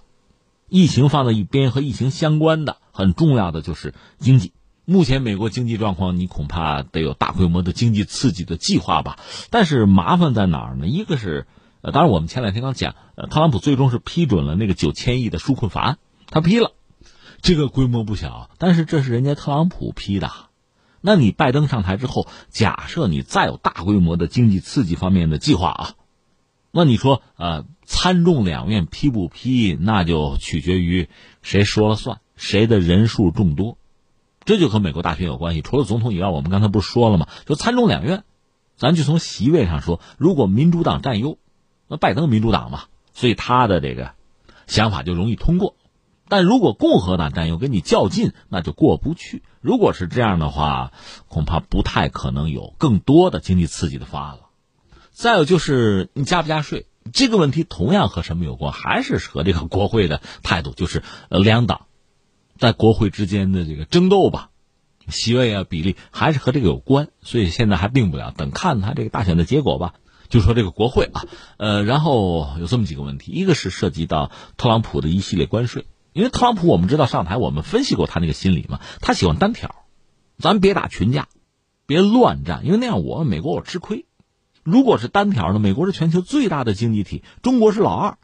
[0.69, 4.53] 疫情放在一边，和疫情相关的很重要的就是经济。
[4.89, 9.19] 目前美国经济状况，你恐怕得有大规模的经济刺激的计划吧？
[9.51, 10.87] 但是麻烦在哪儿呢？
[10.87, 11.49] 一个是，
[11.81, 15.99] 呃，当然我们前两天刚讲，呃，特朗普最终是批准了那个九千亿的纾困法案，
[16.31, 16.71] 他批了，
[17.43, 20.31] 这个规模不小，但是这是人家特朗普批的，
[21.01, 25.95] 那你拜登上台之后，假设你再有大规模的经济刺激方面的计划啊，
[26.71, 31.09] 那你说，呃，参众两院批不批，那就取决于
[31.43, 33.79] 谁说了算，谁的人数众多。
[34.47, 35.61] 这就和美国大选有关系。
[35.61, 37.29] 除了总统以外，我们刚才不是说了吗？
[37.45, 38.25] 就参众两院，
[38.77, 41.37] 咱就从席位上说，如果民主党占优，
[41.89, 44.13] 那拜登民主党嘛，所以他的这个
[44.67, 45.75] 想法就容易通过。
[46.29, 49.43] 但如果共和党占优，跟你较劲，那就过不去。
[49.61, 50.93] 如果是这样的话，
[51.29, 54.41] 恐怕不太可能有更多的经济刺激的方案了。
[55.13, 58.73] 再有就是你加不加税这个问题，同样和什么有关？
[58.73, 61.86] 还是和这个国会的态度，就是两党。
[62.59, 64.51] 在国会之间的这个争斗吧，
[65.09, 69.95] 席位啊比例还是和这个有关，所以现在还定不了，等看他这个大选的结果吧。
[70.29, 71.25] 就说这个国会啊，
[71.57, 79.85] 呃，然后有这么几个问题，一个是涉及到特朗普的一系列关税，因为特朗普我们知道上台，我们分析过他那个心理嘛，他喜欢单挑，
[80.37, 81.29] 咱别打群架，
[81.87, 84.05] 别乱战，因为那样我美国我吃亏。
[84.65, 88.19] 如果是单挑呢，美国是全球最大的经济体，中国是老二。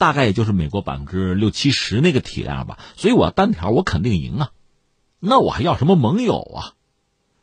[0.00, 4.50] 大概也就是美国百分之六七十那个体量吧，所以我要单挑，我肯定赢啊。
[5.18, 6.72] 那我还要什么盟友啊？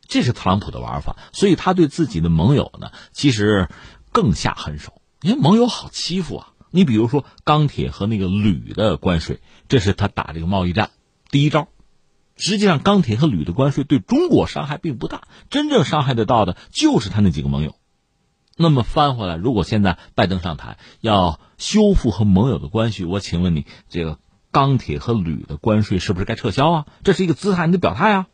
[0.08, 3.68] 这是特朗普的玩法，所以他对自己的盟友呢，其实
[4.10, 5.00] 更下狠手。
[5.22, 10.90] 因为盟友好欺负啊，你比如说钢铁和那个铝的关税，这是他打这个贸易战
[11.30, 11.68] 第一招。
[12.34, 17.76] 实际上，钢铁和铝的关税对中国伤害并不大，真正伤害得到的就是他那几个盟友。
[18.60, 24.18] 那么翻回来，如果现在拜登上台要修复和盟友的关系，我请问你，这个
[24.50, 26.86] 钢铁和铝的关税是不是该撤销啊？
[27.04, 28.26] 这是一个姿态，你的表态啊。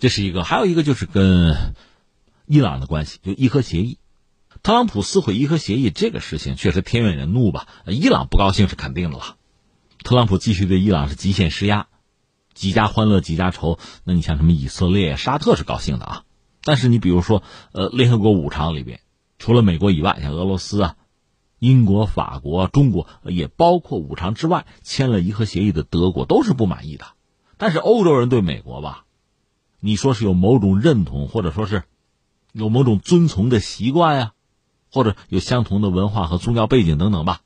[0.00, 1.54] 这是一个，还有一个就是跟
[2.46, 3.98] 伊朗的关系，就伊核协议。
[4.64, 7.68] 特朗普撕毁伊核协议这个事情确实天怨人怒吧？
[7.86, 9.36] 伊朗不高兴是肯定的了。
[10.02, 11.86] 特朗普继续对伊朗是极限施压，
[12.54, 13.78] 几家欢乐几家愁。
[14.02, 16.22] 那你像什么以色列、沙特是高兴的啊？
[16.64, 19.00] 但是你比如说，呃，联合国五常里边，
[19.38, 20.96] 除了美国以外，像俄罗斯啊、
[21.58, 27.06] 英国、法国、中国，也包括五常之外签了伊核协议的德国，都是不满意的。
[27.56, 29.04] 但是欧洲人对美国吧？
[29.80, 31.84] 你说是有某种认同，或者说是
[32.52, 34.32] 有某种遵从的习惯呀，
[34.90, 37.42] 或者有相同的文化和宗教背景等等吧。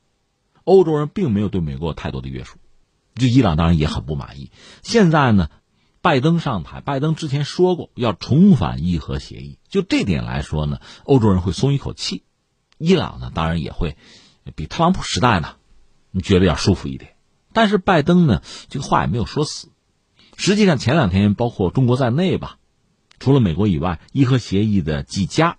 [0.64, 2.56] 欧洲人并没有对美国有太多的约束，
[3.16, 4.50] 就伊朗当然也很不满意。
[4.82, 5.50] 现在呢，
[6.02, 12.24] 拜登上台，拜登之前说过要重返伊核协议，就这点来说呢，欧洲人会松一口气。
[12.76, 13.96] 伊朗呢，当然也会
[14.56, 15.54] 比特朗普时代呢，
[16.10, 17.14] 你觉得要舒服一点。
[17.52, 19.68] 但是拜登呢，这个话也没有说死。
[20.36, 22.58] 实际上，前两天包括中国在内吧，
[23.20, 25.58] 除了美国以外，伊核协议的几家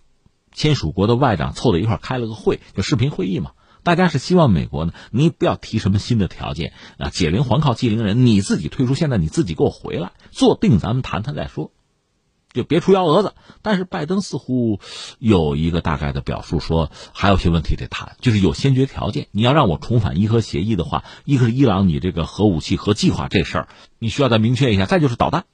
[0.52, 3.54] 签署国的外长凑在一块开了个会，就视频会议嘛。
[3.84, 11.72] 大家是希望美国呢，你不要提什么新的条件啊，解铃还靠系铃人，你自己退出，现在你自己给我回来，坐定咱们谈谈再说。
[12.54, 14.80] 就别出幺蛾子，但是拜登似乎
[15.18, 19.28] 有一个大概的表述，说还有些问题得谈，就是有先决条件。
[19.32, 23.68] 你要让我重返伊核协议的话，一个是伊朗你这个核武器核计划这事儿，
[23.98, 24.86] 你需要再明确一下。
[24.86, 25.46] 再就是导弹，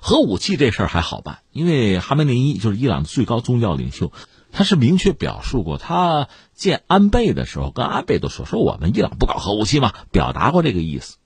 [0.00, 4.10] 核武器这事儿还好办，因为哈梅内伊就是伊朗的最高宗教领袖，
[4.52, 11.16] 他是明确表述过，他见安倍的时候跟安倍都说说我们伊朗不搞核武器嘛，表达过这个意思。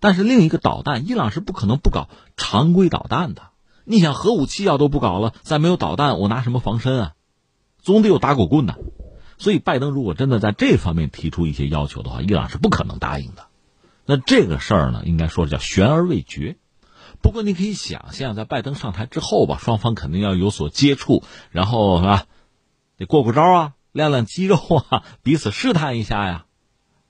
[0.00, 3.42] 但是另一个导弹，伊朗是不可能不搞常规导弹的。
[3.84, 7.12] 你想核武器要都不搞了，再没有导弹，我拿什么防身啊？
[7.80, 8.74] 总得有打狗棍呐。
[9.38, 13.46] 所以，拜登如果真的在这方面提出一些要求的话，伊朗是不可能答应的。
[14.04, 16.56] 那这个事儿呢，应该说叫悬而未决。
[17.22, 22.26] 不过，你可以想象，在拜登上台之后吧，双方肯定要有所接触，然后是吧，
[22.96, 26.42] 得过过招啊，亮亮肌肉啊，彼此试探一下呀。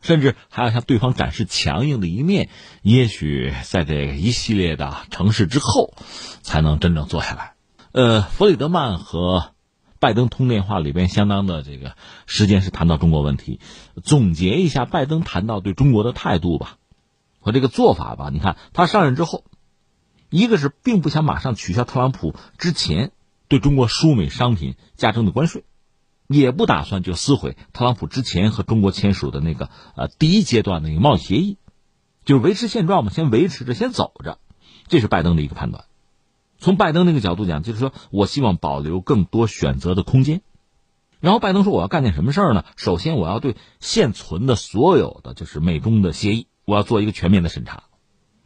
[0.02, 2.48] 甚至还要向对方展示强硬的一面，
[2.82, 5.94] 也许在这一系列的城市之后，
[6.42, 7.54] 才能真正坐下来。
[7.90, 9.54] 呃，弗里德曼和
[9.98, 11.96] 拜登通电话里边相当的这个
[12.26, 13.58] 时间是谈到中国问题，
[14.04, 16.76] 总结一下拜登谈到对中国的态度吧，
[17.40, 18.28] 和这个做法吧。
[18.32, 19.44] 你看他上任之后，
[20.30, 23.10] 一个是并不想马上取消特朗普之前
[23.48, 25.64] 对中国输美商品加征的关税。
[26.28, 31.58] 也不打算就撕毁特朗普之前和中国签署的那个呃第一阶段的那个贸易协议，
[32.24, 34.38] 就是维持现状嘛，先维持着，先走着，
[34.88, 35.84] 这是拜登的一个判断。
[36.58, 40.42] 从拜登那个角度讲，就是说我希望保留更多选择的空间。
[41.20, 42.64] 然后拜登说我要干点什么事儿呢？
[42.76, 47.84] 首先我要对现存的所有的就是美中的协议，我要做一个全面的审查，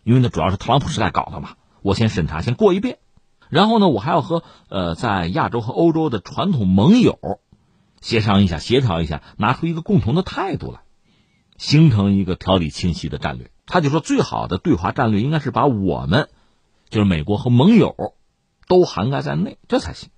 [0.05, 2.99] 因为呢主要是特朗普时代搞的嘛，我先审查，先过一遍。
[3.49, 7.19] 然后呢，我还要和呃在亚洲和欧洲的传统盟友。
[8.01, 10.81] 协商一下，协调一下，拿出一个共同的态度来，
[11.59, 13.51] 形成一个条理清晰的战略。
[13.67, 16.29] 他就说，最好的对华战略应该是把我们，
[16.89, 18.15] 就是美国和盟友，
[18.67, 20.09] 都涵盖在内，这才行。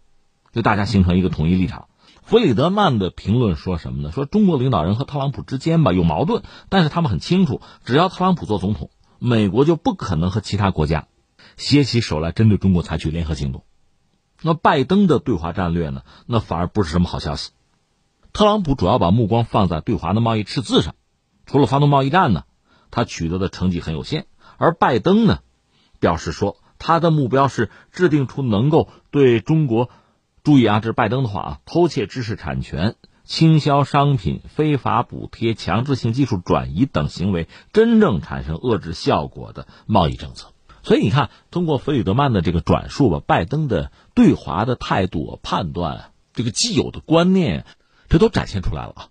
[0.52, 1.88] 就大家形成一个统一立场。
[2.22, 4.12] 弗里德曼的评论说什么呢？
[4.12, 11.08] 说中国领导人和特朗普之间吧有矛盾，但是他们很清楚，只要特朗普做总统，美国就不可能和其他国家
[11.56, 13.64] 携起手来针对中国采取联合行动。
[14.40, 16.02] 那拜登的对华战略呢？
[16.26, 17.50] 那反而不是什么好消息。
[18.32, 20.94] 特朗普主要把目光放在对华的贸易赤字上，
[21.44, 22.44] 除了发动贸易战呢，
[22.90, 24.26] 他取得的成绩很有限。
[24.56, 25.40] 而拜登呢，
[26.00, 29.90] 表示说他的目标是制定出能够对中国，
[30.42, 40.52] 注意啊，这是拜登的话啊，偷窃知识产权、倾销商品、非法补贴、强制性技术转移等行为真正产生遏制效果的贸易政策。
[40.82, 47.66] 所以你看，通过弗里德曼的这个转述吧，拜登的对华的态度判断，这个既有的观念。
[48.12, 49.08] 这都展现出来了啊！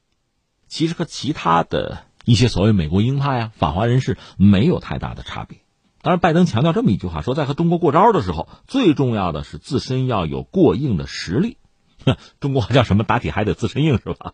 [0.67, 5.57] 其实和其他的一些所谓美国鹰派啊、反华人士没有太大的差别。
[6.03, 11.57] 当然，拜登强调这么一句话：说在和中国过招的时候，最重要的是自身要有过硬的实力。
[12.39, 13.03] 中国叫什么？
[13.03, 14.33] 打铁还得自身硬，是吧？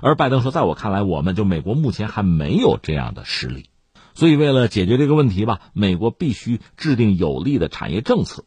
[0.00, 3.70] 而拜登说，在我看来，我们就美国目前还没有这样的实力，
[4.14, 8.44] 所以为了解决这个问题吧，美国必须制定有利的产业政策，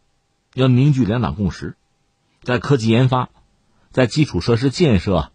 [0.54, 1.78] 要凝聚两党共识，
[2.42, 3.30] 在科技研发、
[3.92, 5.32] 在基础设施建设，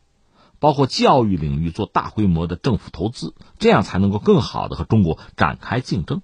[0.60, 6.22] 包括教育领域做大规模的政府投资，这样才能够更好的和中国展开竞争。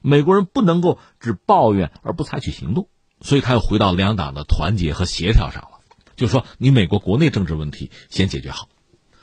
[0.00, 2.88] 美国人不能够只抱怨而不采取行动，
[3.20, 5.80] 所以他又回到两党的团结和协调上了，
[6.14, 8.68] 就说你美国国内政治问题先解决好。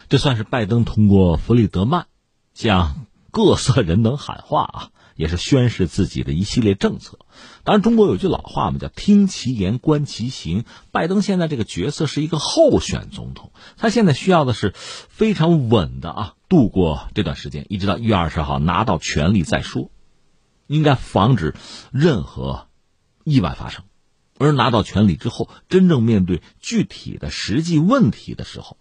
[0.10, 2.08] 这算是拜登通过弗里德曼
[2.54, 7.19] 向各色人等喊话啊，也是宣示自己的一系列政策。
[7.63, 10.65] 当然，中国有句老话嘛，叫“听其言，观其行”。
[10.91, 19.89] 拜登现在这个角色是一个候选总统，他现在需要的是非常稳的啊，度过这段时间，一直到一月二十号拿到权力再说，
[20.67, 21.56] 应该防止
[21.91, 22.67] 任何
[23.23, 23.84] 意外发生。
[24.39, 28.78] 而拿到权力之后，真正面对具体的实际问题的时候。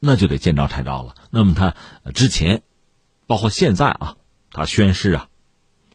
[0.00, 1.16] 那就得见招拆招了。
[1.30, 1.74] 那么他
[2.14, 2.62] 之前，
[3.26, 4.16] 包括现在啊，
[4.52, 5.28] 他宣誓啊，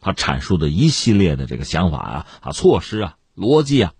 [0.04, 3.92] 他阐述的一系列的这个想法啊、啊措施啊、逻辑啊，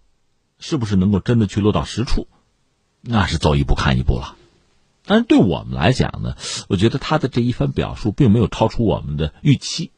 [0.58, 2.28] 是不是能够真的去落到实处？
[3.00, 4.36] 那是走一步看一步了。
[5.06, 6.36] 但是对我们来讲呢，
[6.68, 9.92] 我觉得他的这一番表述并没有超出我们的预期。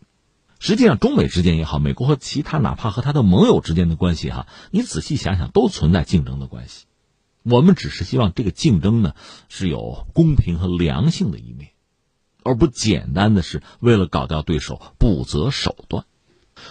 [0.59, 6.87] 实际上，中美之间也好，美国和其他哪怕和他的盟友之间的关系哈，你仔细想想，都存在竞争的关系。
[7.43, 9.15] 我们只是希望这个竞争呢
[9.49, 11.71] 是有公平和良性的一面，
[12.47, 16.05] 而不简单的是为了搞掉对手不择手段。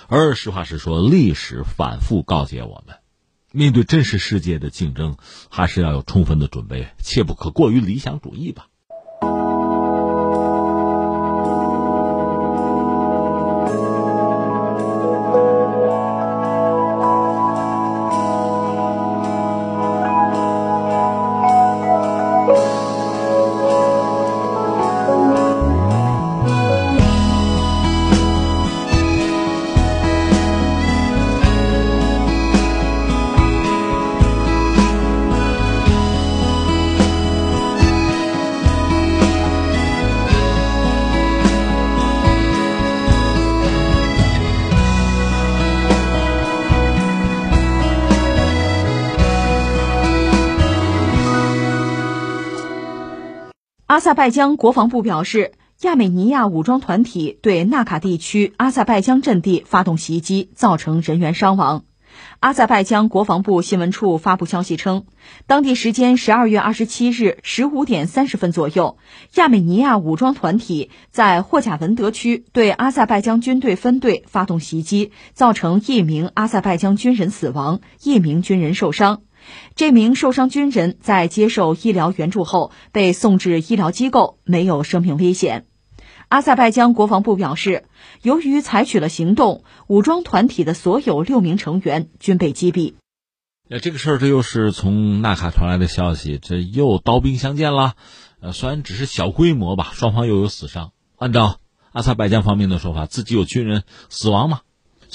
[0.07, 2.97] 而实话实说，历史反复告诫我们，
[3.51, 5.17] 面对真实世界的竞争，
[5.49, 8.67] 还是要有充分的准备，切不可过于理想主义吧。
[54.05, 61.85] 塞拜疆国防部表示，亚美尼亚武装团体对纳卡地区阿塞拜疆阵地发动袭击，造成人员伤亡。
[62.39, 65.07] 阿塞拜疆国防部新闻处发布消息称，
[65.47, 68.99] 当地时间十二月二十七日十五点三十分左右，
[69.37, 79.23] 亚美尼亚武装团体在霍贾文德区对阿塞拜疆军队分队发动袭击，造成一名阿塞拜疆军人死亡，一名军人受伤。
[79.75, 85.65] 这名受伤军人在接受医疗援助后被送至医疗机构，没有生命危险。
[86.27, 87.85] 阿塞拜疆国防部表示，
[88.21, 92.95] 由于采取了行动，武装团体的所有六名成员均被击毙。
[93.67, 97.93] 那这个事儿，这又是从纳卡传来的消息，这又刀兵相见了。
[98.39, 100.91] 呃，虽然只是小规模吧，双方又有死伤。
[101.17, 101.59] 按照
[101.91, 104.61] 阿塞拜疆方面的说法，自己有军人死亡吗？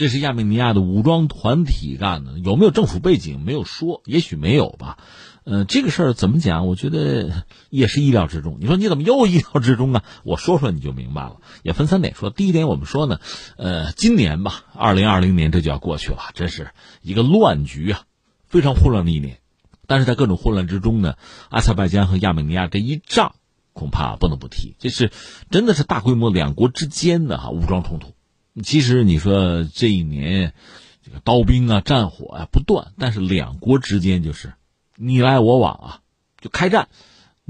[0.01, 4.97] 这是亚美尼亚的武装团体干的，有没有政府背景没有说，也许没有吧。
[5.45, 6.67] 呃，这个事儿怎么讲？
[6.67, 8.57] 我觉得也是意料之中。
[8.61, 10.03] 你说你怎么又意料之中啊？
[10.25, 11.37] 我说说你就明白了。
[11.63, 12.31] 也分三点说。
[12.31, 13.19] 第一点，我们说呢，
[13.59, 16.71] 呃，今年吧，二零二零年这就要过去了，真是
[17.03, 18.05] 一个乱局啊，
[18.49, 19.41] 非常混乱的一年。
[19.87, 21.17] 但是在各种混乱之中呢，
[21.51, 23.35] 阿塞拜疆和亚美尼亚这一仗
[23.75, 25.13] 恐怕不能不提，这是
[25.51, 28.15] 真的是大规模两国之间的哈武装冲突。
[28.63, 30.55] 其实你说这一年，
[31.03, 34.55] 这个刀兵啊、战火啊不断，但是两国之间就是
[34.97, 36.01] 你来我往啊，
[36.41, 36.89] 就开战。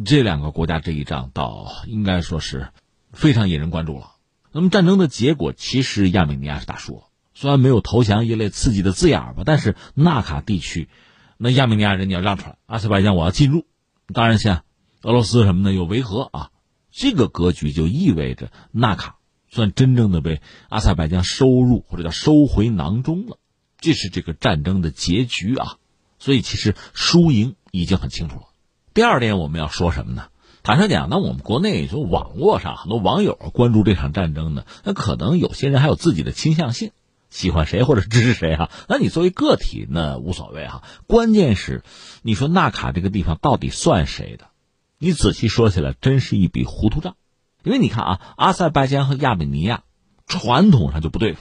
[0.03, 2.69] 这两个国家这一仗，倒应该说是
[3.13, 4.13] 非常引人关注了。
[4.53, 7.03] 那么战争的结果，其实亚美尼亚是大输了，
[7.35, 10.89] 虽然没有投降一类刺激的字眼吧，但是纳卡地区，
[11.37, 13.67] 那亚美尼亚人你要让出来，阿塞拜疆我要进入，
[14.13, 14.65] 当然像
[15.03, 16.51] 俄罗斯什么的有维和啊，
[16.91, 19.17] 这个格局就意味着纳卡。
[19.51, 23.39] 算真正的被阿塞拜疆收入或者叫收回囊中了，
[23.79, 25.77] 这是这个战争的结局啊！
[26.19, 28.43] 所以其实输赢已经很清楚了。
[28.95, 30.29] 第二点我们要说什么呢？
[30.63, 36.91] 坦率讲，那我们国内就网络上很多网友关注这场战争呢，那可能有些人还有自己的倾向性，
[37.31, 38.71] 喜欢谁或者支持谁哈。
[38.89, 41.83] 那你作为个体那无所谓哈，关键是
[42.23, 44.49] 你说纳卡这个地方到底算谁的？
[44.99, 47.17] 你仔细说起来，真是一笔糊涂账。
[47.63, 49.83] 因为你看啊，阿塞拜疆和亚美尼亚
[50.27, 51.41] 传统上就不对付。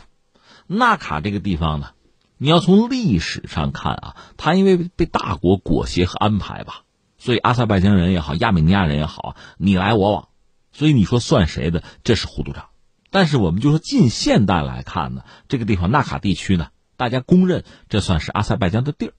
[0.68, 1.92] 纳卡这个地方呢，
[2.38, 6.84] 你要从历史上看啊，它因为被大国裹挟和安排吧，
[7.18, 10.28] 所以阿塞拜疆人也好，亚美尼亚人也好，你来我往，
[10.72, 11.84] 所以你说算谁的？
[12.04, 12.66] 这是糊涂账。
[13.12, 19.14] 但是我们就说近现代来看呢，这个地方纳卡地区呢，大家公认这算是阿塞拜疆的地儿。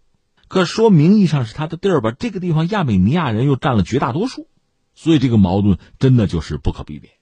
[0.46, 4.48] 可说名义上是他的地儿吧，这个地方亚美尼亚人又占了绝大多数，
[4.94, 7.12] 所以这个矛盾真的就是不可避免。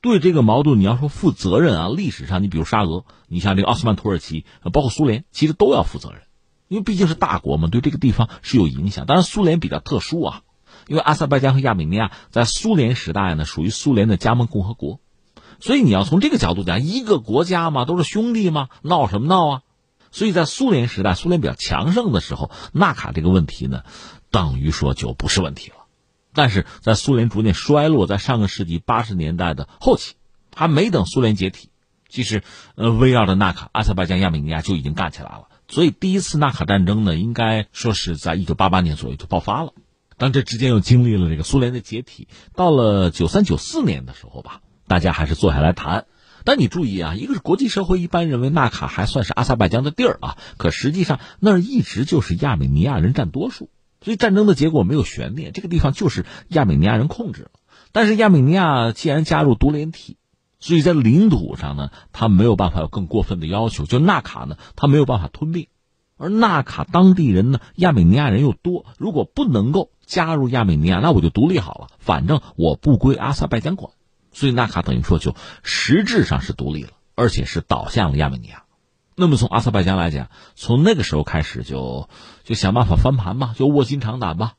[0.00, 6.20] 对这个矛盾，你要说负责任啊，历史上你比如沙俄，你像这个奥斯曼土耳其，包括苏联，其实都要负责任，
[6.68, 9.06] 因为毕竟是大国嘛，对这个地方是有影响。
[9.06, 10.42] 当然，苏联比较特殊啊，
[10.88, 15.00] 因为阿塞拜疆和亚美尼亚在苏联时代呢，属于苏联的加盟共和国。
[15.58, 19.62] 所以你要从这个角度讲，一个国家嘛，都是兄弟嘛，闹什么闹啊？
[20.10, 23.84] 所以在苏联时代，苏联比较强盛的时候，纳卡这个问题呢，
[24.30, 25.83] 等于说就不是问题了。
[26.34, 30.14] 但是在苏联逐渐衰落，在上个世纪八十年代的后期，
[30.54, 31.70] 还没等苏联解体，
[32.08, 32.42] 其实
[32.74, 35.48] 呃，围绕着纳卡、阿塞拜疆、亚美尼亚就已经干起来了。
[35.68, 39.72] 所以第一次纳卡战争呢，应该说是在一九八八年左右就爆发了。
[40.18, 44.60] 但这之间又经历了这个苏联的解体，到了九三九四年的时候吧。
[44.86, 46.04] 大家还是坐下来谈，
[46.44, 53.70] 但你注意啊，一个是国际社会一般认为纳卡还算是阿塞拜疆的地儿啊，可实际上那儿一直就是亚美尼亚人占多数，
[54.04, 57.50] 所以战争的结果没有悬念，这个地方就是亚美尼亚人控制了。
[57.90, 60.18] 但是亚美尼亚既然加入独联体，
[60.60, 65.68] 所以在领土上呢，他没有办法有更过分的要求，就纳卡呢，他没有办法吞并，
[66.18, 73.92] 而纳卡当地人呢，亚美尼亚人又多，如果不能够加入亚美尼亚，那我就独立好了，反正我不归阿塞拜疆管。
[74.32, 78.64] 所以纳卡等于说就实质上是独立了，而且是倒向了亚美尼亚。
[79.16, 82.08] 那么从阿塞拜疆来讲，从那个时候开始就
[82.44, 84.52] 就想办法翻盘吧，就卧薪尝胆吧。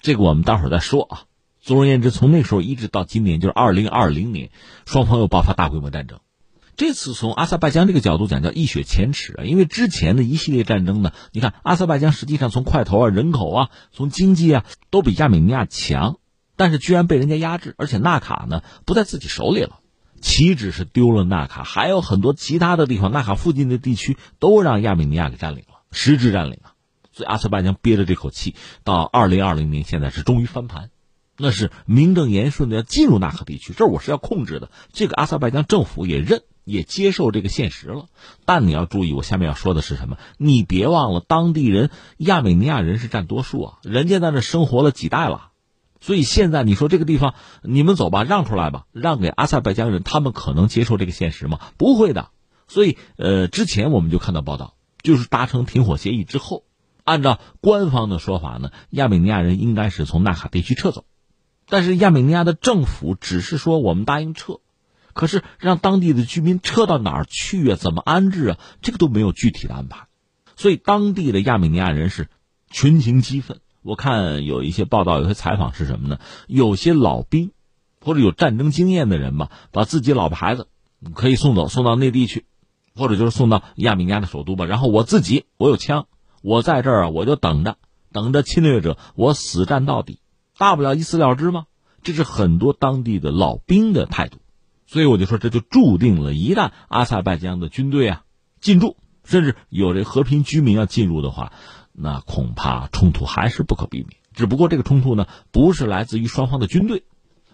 [0.00, 1.22] 这个我们待会儿再说啊。
[1.60, 4.50] 总而言之，从那时候一直到今年，就是二零二零年，
[4.86, 6.20] 双方又爆发大规模战争。
[6.76, 16.16] 这次从阿塞拜疆这个角度讲，叫一雪前耻啊，因为之前的一系列战争呢，你看阿塞拜疆实际上从块头啊、人口啊、从经济啊都比亚美尼亚强。
[16.56, 19.78] 但是居然被人家压制，而且纳卡呢不在自己手里了，
[20.20, 26.69] 岂止是丢了纳卡，还有很多其他的地方，纳卡附近的地区都让亚美尼亚给占领了，实质占领了。
[27.20, 30.88] 所以阿塞拜疆憋着这口气，到二零二零年现在是终于翻盘，
[31.36, 34.70] 那是名正言顺的要进入纳卡地区，这我是要控制的。
[34.90, 38.06] 这个阿塞拜疆政府也认也接受这个现实了。
[38.46, 40.16] 但你要注意，我下面要说的是什么？
[40.38, 45.48] 你别忘了，当地人亚美尼亚人是占多数啊，人家在那生活了几代了。
[46.00, 51.60] 所以现在你说这个地方，你们走吧，让出来吧，让给阿塞拜疆人，他们可能接受这个现实吗？
[51.76, 52.30] 不会的。
[52.66, 56.62] 所以，呃，之前我们就看到报道，就是达成停火协议之后，
[57.04, 61.04] 按照官方的说法呢，亚美尼亚人应该是从纳卡地区撤走，
[61.68, 64.60] 但是亚美尼亚的政府只是说我们答应撤，
[65.12, 67.76] 可是让当地的居民撤到哪儿去啊？
[67.76, 68.58] 怎么安置啊？
[68.82, 70.06] 这个都没有具体的安排，
[70.56, 72.28] 所以当地的亚美尼亚人是
[72.70, 73.60] 群情激愤。
[73.82, 76.18] 我看有一些报道，有些采访是什么呢？
[76.46, 77.50] 有些老兵，
[78.02, 80.68] 或者有战争经验的人吧，把自己老婆孩子
[81.14, 82.44] 可以送走，送到内地去，
[82.94, 84.66] 或者就是送到亚美尼亚的首都吧。
[84.66, 86.08] 然后我自己，我有枪，
[86.40, 87.76] 我在这儿啊，我就等着，
[88.12, 90.20] 等着侵略者，我死战到底，
[90.58, 91.66] 大不了一死了之吗？
[92.02, 94.38] 这是很多当地的老兵的态度。
[94.86, 98.22] 所以我就说，这就注定了，一旦阿塞拜疆的军队啊
[98.60, 101.52] 进驻，甚至有这和平居民要进入的话。
[101.92, 107.04] 那恐怕冲突还是不可避免，只不过这个冲突呢，不是来自于双方的军队，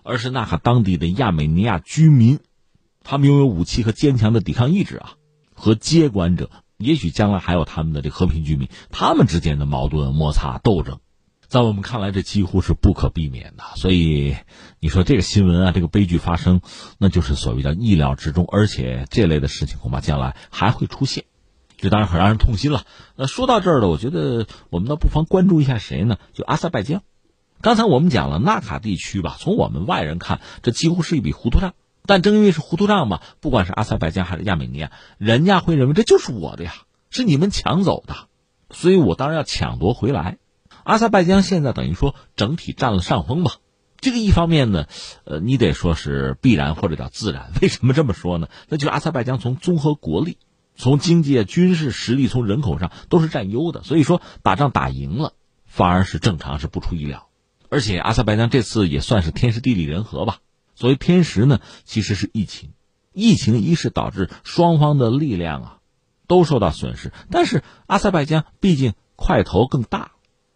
[0.02, 2.38] 而是纳卡当地的亚美尼亚居民，
[3.02, 5.14] 他们拥有武器和坚强的抵抗意志啊，
[5.54, 10.98] 和接管者，也许将来还有他们的这和平居民，他们之间的矛盾摩擦斗争，
[11.48, 13.64] 在我们看来，这几乎是不可避免的。
[13.76, 14.36] 所以，
[14.80, 16.60] 你说这个新闻啊，这个悲剧发生，
[16.98, 21.24] 那就是所谓的意料之中，而且这类的事情恐怕将来还会出现。
[21.78, 22.84] 这当然很让人痛心了。
[23.16, 26.18] 那说到这儿了，我觉得我们倒不妨关注一下谁呢？
[26.34, 27.02] 就阿塞拜疆。
[27.60, 31.74] 刚才我们讲了纳卡地区吧，从我们外人看，这几乎是一笔糊涂账。
[32.06, 36.74] 但正因为是糊涂账嘛，不管是阿塞拜疆还是亚美尼亚，人家会认为这就是我的呀，
[37.10, 38.14] 是你们抢走的，
[38.70, 40.38] 所以我当然要抢夺回来。
[40.84, 43.52] 阿塞拜疆现在等于说整体占了上风吧。
[43.98, 44.86] 这个一方面呢，
[45.24, 47.50] 呃，你得说是必然或者叫自然。
[47.60, 48.48] 为什么这么说呢？
[48.68, 50.38] 那就是阿塞拜疆从综合国力。
[50.78, 55.32] 从经济、军事实力、从人口上都是占优的，所以说打仗打赢了，
[55.64, 57.28] 反而是正常，是不出意料。
[57.70, 60.40] 而且阿塞拜疆这次也算是天时地利人和吧。
[60.76, 62.70] 所谓天时呢，其实是疫情，
[63.12, 65.78] 疫情一是导致双方的力量啊
[66.28, 70.12] 都受到损失，但是阿塞拜疆毕竟块头更大，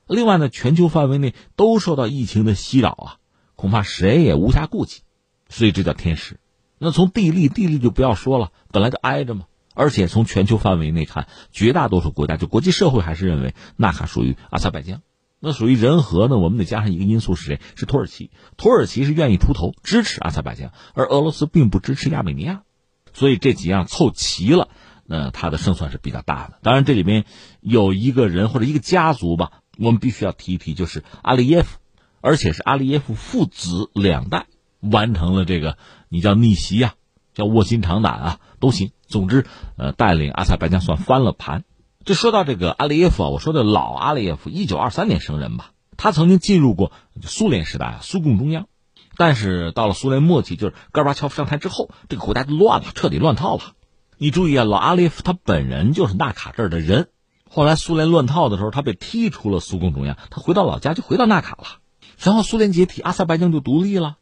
[0.06, 3.16] 另外呢，全球范围内都受到疫情的袭扰啊，
[3.56, 5.00] 恐怕谁也无暇顾及，
[5.48, 6.38] 所以这叫天时。
[6.78, 9.46] 那从地利，地利就不要说了，本来就挨着嘛。
[9.72, 15.00] 而且从全球范围内看，绝大多数国家就国际社会还是认为纳卡属于阿塞拜疆，
[15.41, 16.36] 那属于人和呢？
[16.36, 17.61] 我们得加上一个因素是谁？
[17.74, 18.30] 是土耳其。
[18.59, 22.62] 土耳其是愿意出头支持阿塞拜疆，而俄罗斯并不支持亚美尼亚，
[23.14, 24.68] 所以这几样凑齐了，
[25.07, 26.59] 那他的胜算是比较大的。
[26.62, 27.24] 当然，这里面
[27.61, 31.78] 有一个人或者一个家族吧，我们必须要提一提，就是阿利耶夫，
[32.20, 34.47] 而且是阿利耶夫父子两代
[34.80, 35.78] 完成了这个，
[36.11, 36.95] 你叫逆袭呀，
[37.32, 38.93] 叫卧薪尝胆啊，都行。
[39.07, 41.64] 总之，呃，带领阿塞拜疆算翻了盘。
[42.11, 45.70] 就说到这个阿利耶夫啊，我说的老阿利耶夫，一九二三年生人吧。
[45.96, 46.90] 他曾经进入过
[47.22, 48.66] 苏联时代啊，苏共中央，
[49.16, 53.62] 但是到了苏联末期，就是戈尔巴乔夫上台之后，这个国家就乱了，彻底乱套了。
[54.18, 57.11] 你注意啊，老阿利耶夫他本人就是纳卡这儿的人，
[57.48, 61.78] 后来苏联乱套的时候，他被踢出了苏共中央，他回到老家就回到纳卡了。
[62.18, 64.16] 然后苏联解体，阿塞拜疆就独立了。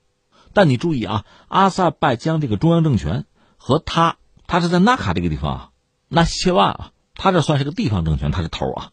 [0.53, 3.25] 但你注意啊，阿塞拜疆这个中央政权
[3.57, 5.71] 和他，他是在纳卡这个地方啊，
[6.09, 6.91] 那切万啊。
[7.19, 8.93] 他这算是个地方政权，他是头啊，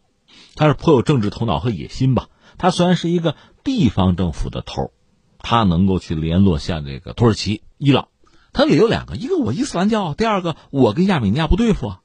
[0.56, 2.28] 他是颇有政治头脑和野心吧。
[2.58, 4.90] 他虽然是一个地方政府的头，
[5.38, 8.08] 他能够去联络像这个土耳其、伊朗，
[8.52, 12.00] 他理由两个：一个我伊斯兰教，第二个我跟亚美尼亚不对付啊，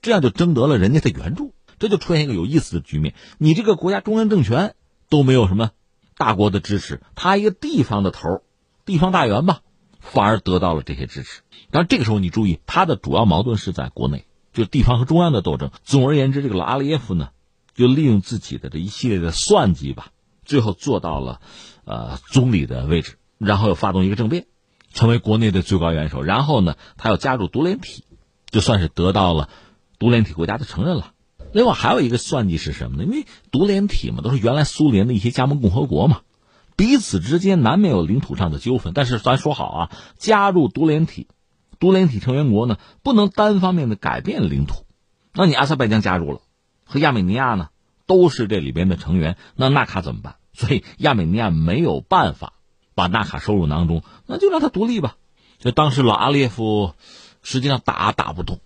[0.00, 3.14] 这样就征得了人家的援助，这就出现一个有意思的局面。
[3.38, 4.76] 你这个国家中央政权
[5.08, 5.72] 都没有什么
[6.16, 8.42] 大国的支持，他一个地方的头，
[8.84, 9.62] 地方大员吧，
[9.98, 11.40] 反而得到了这些支持。
[11.72, 14.24] 但是这个时候你注意，他的主要矛盾是在国内。
[14.54, 15.70] 就地方和中央的斗争。
[15.82, 17.28] 总而言之，这个老阿列耶夫呢，
[17.74, 20.06] 就利用自己的这一系列的算计吧，
[20.46, 21.40] 最后做到了，
[21.84, 24.46] 呃，总理的位置，然后又发动一个政变，
[24.92, 26.22] 成为国内的最高元首。
[26.22, 28.04] 然后呢，他要加入独联体，
[28.50, 29.50] 就算是得到了
[29.98, 31.10] 独联体国家的承认了。
[31.52, 33.04] 另外还有一个算计是什么呢？
[33.04, 36.20] 因为独联体嘛，都是原来苏联的一些加盟共和国嘛，
[36.76, 38.92] 彼此之间难免有领土上的纠纷。
[38.94, 41.28] 但是咱说好啊，加入独联体。
[41.84, 44.86] 独联体成员国呢，不能单方面的改变领土。
[45.34, 46.40] 那你阿塞拜疆加入了，
[46.86, 47.68] 和亚美尼亚呢
[48.06, 50.36] 都是这里边的成员，那纳卡怎么办？
[50.54, 52.54] 所以亚美尼亚没有办法
[52.94, 55.16] 把纳卡收入囊中，那就让他独立吧。
[55.58, 56.94] 就当时老阿列夫
[57.42, 58.60] 实际上打打不动，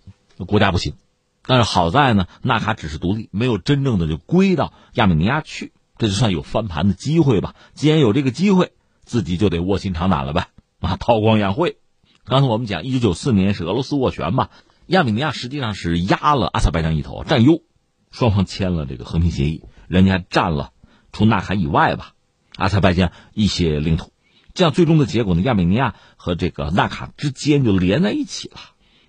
[0.47, 0.93] 国家不行。
[1.41, 7.53] 但是好在呢，纳卡只是独立，没有真正的就归到亚美尼亚去，这就算有翻盘的机会吧。
[7.73, 8.71] 既然有这个机会，
[9.03, 10.47] 自己就得卧薪尝胆了呗，
[10.79, 11.79] 啊，韬光养晦。
[12.25, 14.49] 刚才我们讲，一九九四年是俄罗斯斡旋嘛，
[14.85, 17.63] 亚美尼亚实际上是压了阿塞拜疆一头，占优，
[18.11, 20.71] 双方签了这个和平协议，人家占了
[21.11, 22.13] 除纳卡以外吧，
[22.55, 24.11] 阿塞拜疆一些领土，
[24.53, 28.57] 这样最终的结果呢，亚美尼亚和这个纳卡之间就连在一起了，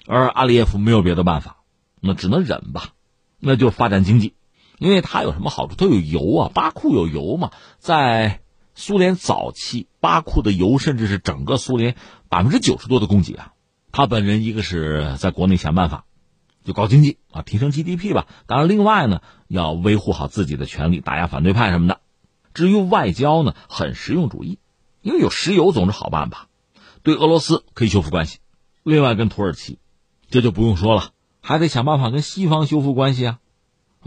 [0.06, 1.58] 而阿里耶夫没有别的办法，
[2.00, 2.94] 那只能忍吧，
[3.38, 4.34] 那就发展经济，
[4.78, 5.74] 因为他有什么好处？
[5.74, 8.40] 他有油啊，巴库有油嘛，在。
[8.74, 11.96] 苏联早期，巴库的油甚至是整个苏联
[12.28, 13.52] 百分之九十多的供给啊。
[13.92, 16.04] 他本人一个是在国内想办法，
[16.64, 18.26] 就搞经济啊，提升 GDP 吧。
[18.46, 22.00] 当然，另外呢，要维护好自己的权利，打压反对派什么的。
[22.54, 24.58] 至于外交呢，很实用主义，
[25.02, 26.48] 因为有石油总是好办吧。
[27.02, 28.38] 对俄罗斯可以修复关系，
[28.82, 29.78] 另外跟土耳其，
[30.30, 31.10] 这就不用说了，
[31.40, 33.38] 还得想办法跟西方修复关系啊，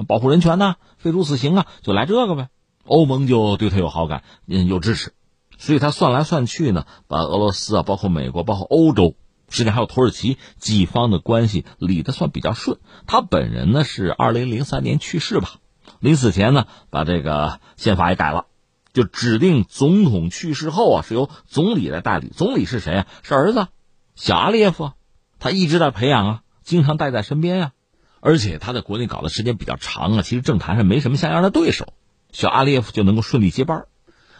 [0.07, 2.49] 保护人权呐，废除死刑啊，就来这个呗。
[2.85, 5.13] 欧盟就对他有好感，嗯，有支持，
[5.57, 9.15] 所以他算来算去呢，把俄罗斯啊，包括美国，包括欧洲，
[9.47, 12.79] 甚至还有土耳其几方的关系理得算比较顺。
[13.07, 15.51] 他本人呢是二零零三年去世吧，
[15.99, 18.47] 临死前呢把这个宪法也改了，
[18.91, 22.27] 就指定总统去世后啊是由总理来代理。
[22.27, 23.07] 总理是谁啊？
[23.21, 23.67] 是儿子
[24.15, 24.91] 小阿列夫，
[25.39, 27.71] 他一直在培养啊，经常带在身边呀，
[28.19, 31.93] 而且他在国内搞的时间比较长啊，其实政坛上没什么像样的对手。
[32.33, 33.85] 小阿列夫就能够顺利接班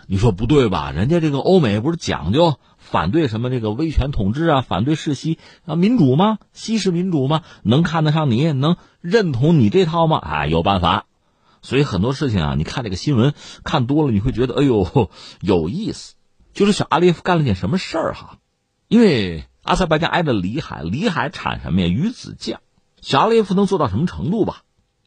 [0.06, 0.91] 你说不对吧？
[0.91, 6.39] 人家这个欧美不是讲究反对什么这个威权统治啊，反对世袭啊，民主吗？
[6.52, 7.44] 西式民主吗？
[7.64, 10.18] 能看得上你，能认同你这套吗？
[10.18, 11.06] 啊，有办法。
[11.62, 13.34] 所以很多事情啊，你看这个新闻
[13.64, 16.16] 看多了，你会觉得哎呦有意思。
[16.54, 18.39] 就是小阿列夫干了件什么事儿哈？
[18.89, 21.88] 因为阿塞拜疆挨着里海，里海产什么呀？
[21.88, 22.60] 鱼子酱。
[23.02, 24.64] 小阿列夫能做到什么程度吧？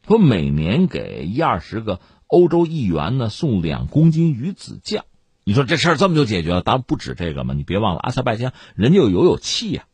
[0.07, 1.99] 说每年给一二十个。
[2.27, 5.05] 欧洲议员呢送两公斤鱼子酱，
[5.43, 6.61] 你说这事儿这么就解决了？
[6.61, 7.53] 当然不止这个嘛！
[7.53, 9.85] 你别忘了，阿塞拜疆人家有油有气呀，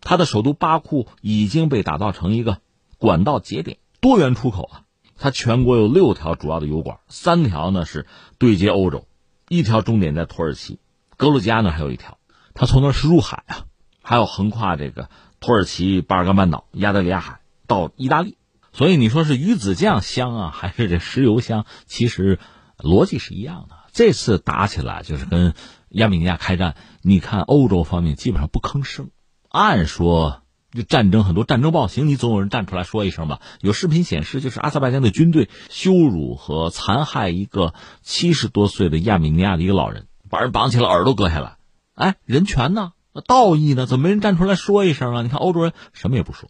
[0.00, 2.58] 它的首都巴库已经被打造成一个
[2.98, 4.82] 管道节点，多元出口啊。
[5.20, 8.06] 它全国有六条主要的油管，三条呢是
[8.38, 9.04] 对接欧洲，
[9.48, 10.78] 一条终点在土耳其，
[11.16, 12.18] 格鲁吉亚呢还有一条，
[12.54, 13.66] 它从那是入海啊，
[14.00, 15.10] 还有横跨这个
[15.40, 18.37] 土耳其巴尔干半岛、亚得里亚海到意大利。
[18.78, 21.66] 所以你说是鱼子酱香啊，还是这石油香？
[21.86, 22.38] 其实
[22.78, 23.74] 逻辑是一样的。
[23.92, 25.54] 这次打起来就是跟
[25.88, 29.10] 亚美尼亚开战，你看欧洲方面基本上不吭声。
[29.48, 33.40] 按说这战争很多战争暴行，你总有人站出来说一声吧。
[33.60, 41.56] 有视频显示，就是阿塞拜疆的军队羞辱和残害一个七十多岁的亚美尼亚的一个老人，把人绑起来，耳朵割下来。
[41.94, 42.92] 哎，人权呢？
[43.26, 43.86] 道义呢？
[43.86, 45.22] 怎么没人站出来说一声啊？
[45.22, 46.48] 你看欧洲人什么也不说，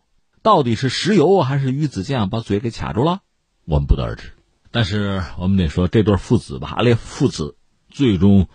[0.48, 3.20] 到底是石油还是鱼子酱把嘴给卡住了？
[3.66, 4.32] 我们不得而知。
[4.70, 7.58] 但是我们得说，这对父子吧，阿列父子
[7.90, 8.48] 最终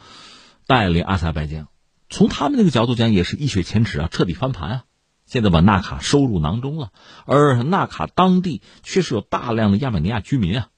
[0.66, 1.68] 带领阿塞拜疆，
[2.10, 4.84] 从他们那个角度讲，也是一雪前耻啊，彻底翻盘啊。
[5.28, 6.90] 现在把纳卡收入囊中了，
[7.28, 10.70] 而纳卡当地确实有大量的亚美尼亚居民啊，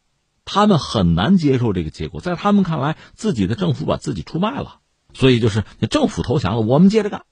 [0.43, 4.79] 他们很难接受这个结果，在他们看来，自己的政府把自己出卖了，
[5.13, 7.23] 所以就是政府投降了，我们接着干，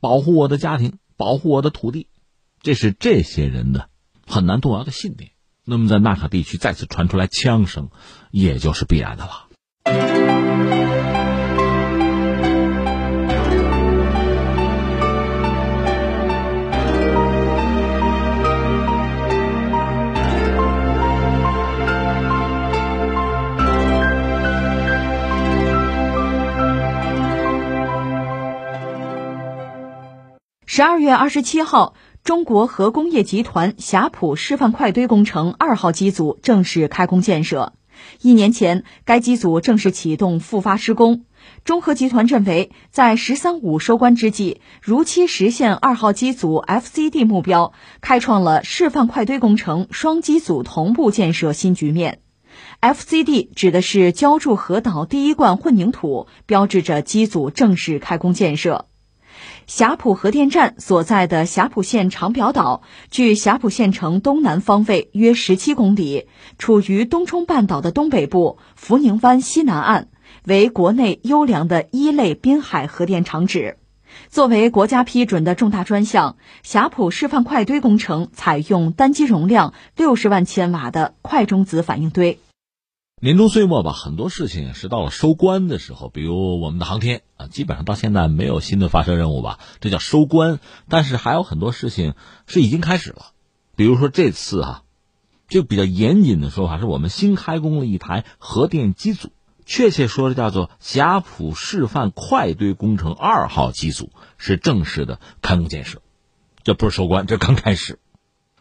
[0.00, 2.06] 保护我的家庭，保护我的土地，
[2.64, 3.90] 这是这些人的
[4.26, 5.32] 很难动摇的信念。
[5.66, 7.90] 那么在纳卡地区再次传出来枪声，
[8.30, 9.48] 也就是必然的了。
[30.66, 31.94] 十二月二十七号，
[32.24, 37.74] 中国核工业集团霞浦示范快堆工程二号机组正式开工建设。
[38.22, 41.26] 一年前，该机组正式启动复发施工。
[41.64, 52.20] 中核集团认为，在“十三五”收官之际，如期实现二号机组 FCD 目标，开创了示范快堆工程双机组同步建设新局面。
[52.80, 58.86] FCD 指的是浇筑核岛第一罐混凝土，标志着机组正式开工建设。
[59.66, 66.26] 霞浦核电站所在的霞浦县长表岛，距霞浦县城东南方位约十七公里，
[66.58, 70.08] 处于东冲半岛的东北部，福宁湾西南岸，
[70.44, 73.78] 为国内优良的一类滨海核电厂址。
[74.28, 82.38] 作为国家批准的重大专项，霞浦示范快堆工程采用单机容量六十万千瓦的快中子反应堆。
[83.20, 90.60] 年终岁末吧，很多事情是到了收官的时候，比如我们的航天啊，基本上到现在没有新的发射任务吧，这叫收官。
[90.90, 92.14] 但是还有很多事情
[92.46, 93.32] 是已经开始了，
[93.76, 94.82] 比如说这次啊，
[95.48, 99.30] 就比较严谨的说法是我们新开工了一台核电机组，
[99.64, 106.02] 确切说的叫做霞浦示范快堆工程二号机组是正式的开工建设，
[106.62, 107.98] 这不是收官，这刚开始。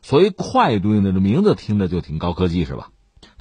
[0.02, 2.92] 所谓快堆呢，这名字听着就挺高科技是吧？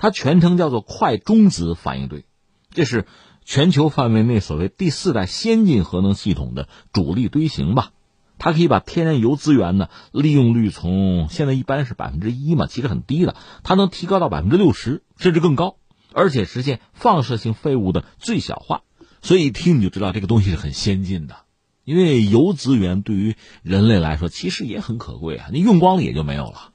[0.03, 2.25] 它全称叫做快中子反应堆，
[2.73, 3.07] 这是
[3.45, 7.93] 全球范围内所谓第四代先进核能系统的主力堆型吧。
[8.37, 15.77] 它可以把天然油资源呢利用率从现在一般是百分之一嘛，其实很低的，它能提高到百分之六十甚至更高，
[16.13, 18.83] 而且实现放射性废物的最小化。
[19.21, 21.37] 所以一听你就知道这个东西是很先进的，
[21.85, 26.72] 因为油资源对于人类来说其实也很可贵啊，你用光了也就没有了。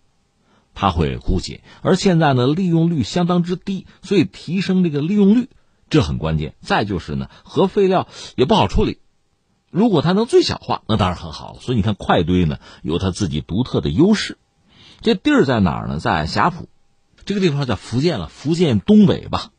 [0.79, 5.49] 它会枯竭，而现在呢，利用率相当之低，所以提升这个利用率，
[5.89, 6.53] 这很关键。
[6.61, 8.99] 再就是呢，核废料也不好处理，
[9.71, 11.57] 如果它能最小化，那当然很好。
[11.59, 14.37] 所以你看，快堆呢有它自己独特的优势。
[15.01, 15.97] 这地儿在哪儿呢？
[15.97, 16.69] 在霞浦，
[17.25, 19.49] 这个地方在福建了，福建东北吧。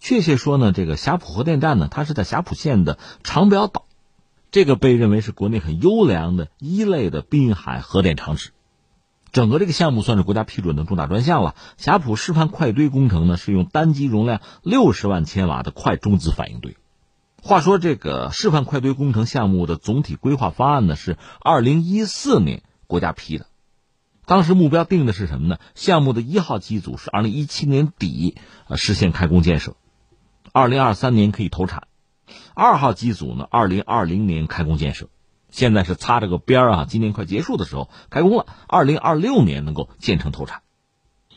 [0.00, 3.84] 确切说呢，这个霞浦核电站呢，它是在霞浦县的长表岛，
[4.50, 8.52] 这个被认为是国内很优良的一类的滨海核电厂址。
[9.34, 11.56] 整个这个项目算是国家批准的重大专项了。
[11.76, 16.76] 霞浦示范快堆工程呢，是用单机容量六十万千瓦的快中子反应堆。
[17.42, 23.46] 话说，这个示范快堆工程项目的总体规划方案呢，是二零一四年国家批的。
[24.24, 25.58] 当时目标定的是什么呢？
[25.74, 28.36] 项目的一号机组是二零一七年底
[28.68, 29.74] 呃实现开工建设，
[30.52, 31.88] 二零二三年可以投产；
[32.54, 35.08] 二号机组呢，二零二零年开工建设。
[35.54, 40.62] 现在是擦着个边啊，今年快结束的时候开工了，二零二六年能够建成投产。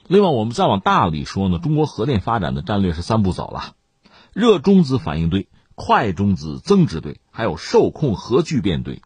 [0.08, 3.76] 另外，我们再往大里说呢，中国核电发展的战略是三步走了：
[4.34, 9.04] 热中子反应堆、快中子增值堆，还有受控核聚变堆。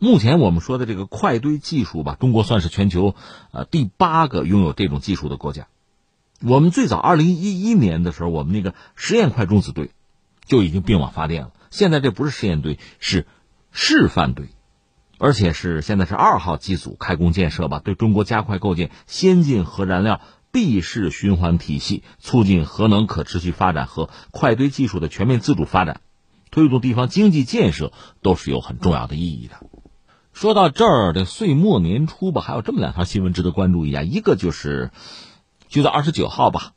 [0.00, 3.14] 目前我们说的这个快堆技术吧，中国算是全球
[3.52, 5.68] 呃第八个拥有这种技术的国家。
[6.42, 9.92] 我们最早二零一一年的时候，我们那个实验快中子堆
[10.44, 11.52] 就已经并网发电了。
[11.70, 13.24] 现在这不是实验堆，是。
[13.78, 14.48] 示范堆，
[15.18, 26.00] 而且是现在是二号机组开工建设吧，对中国加快构建先进核燃料闭式循环体系，促进核能可持续发展和快堆技术的全面自主发展，
[26.50, 29.56] 推动地方经济建设都是有很重要的意义的。
[30.32, 34.90] 说到这儿，这岁末年初吧，还有这么两条新闻值得关注一下，一个就是
[35.68, 36.72] 就在二十九号吧，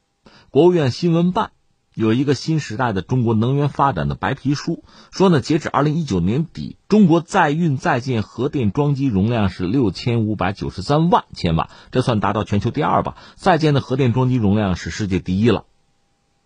[0.49, 1.51] 国务院新闻办。
[1.99, 13.17] 有一个新时代的中国能源发展的白皮书，说呢，截止二零一九年底，中国在运在建核电装机容量是六千五百九十三万千瓦，这算达到全球第二吧。
[13.35, 15.65] 在建的核电装机容量是世界第一了。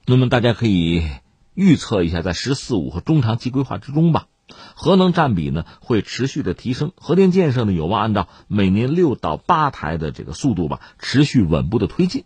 [0.07, 1.07] 那么大家可以
[1.53, 4.25] 预测一下，在“十四五”和中长期规划之中吧，
[4.73, 12.23] 核能占比呢会持续的提升，核电建设呢有望按照每年六到八台的这个速度吧，持续稳步的推进，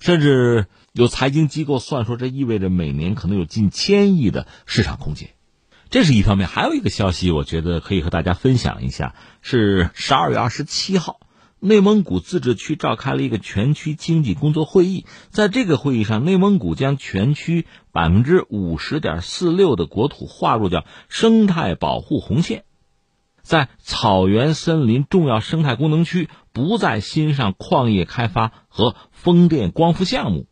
[0.00, 0.66] 甚至。
[0.92, 5.30] 有财经机构算说，这意味着每年可能有近千亿的市场空间，
[5.88, 6.46] 这是一方面。
[6.46, 11.20] 还有一个消息，我觉得可以和大家分享一下，是十二月二十七号，
[11.60, 15.06] 内蒙古自治区召开了一个全区经济工作会议。
[15.30, 22.64] 在这个会议上，内蒙古将全区百分之五十点四六的国土划入叫生态保护红线，
[23.40, 30.48] 在草原森林重要生态功能区不再欣赏矿业开发和风电光伏项目。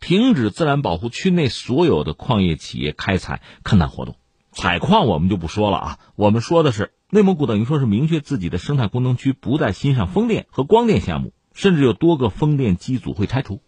[0.00, 4.16] 停止自然保护区内所有的矿业企业开采勘探活动，
[4.52, 5.98] 采矿我们就不说了啊。
[6.14, 13.60] 我们说的是内蒙古等于说是明确自己的生态功能区不再欣赏风电和光电项目，甚至有多个风电机组会拆除。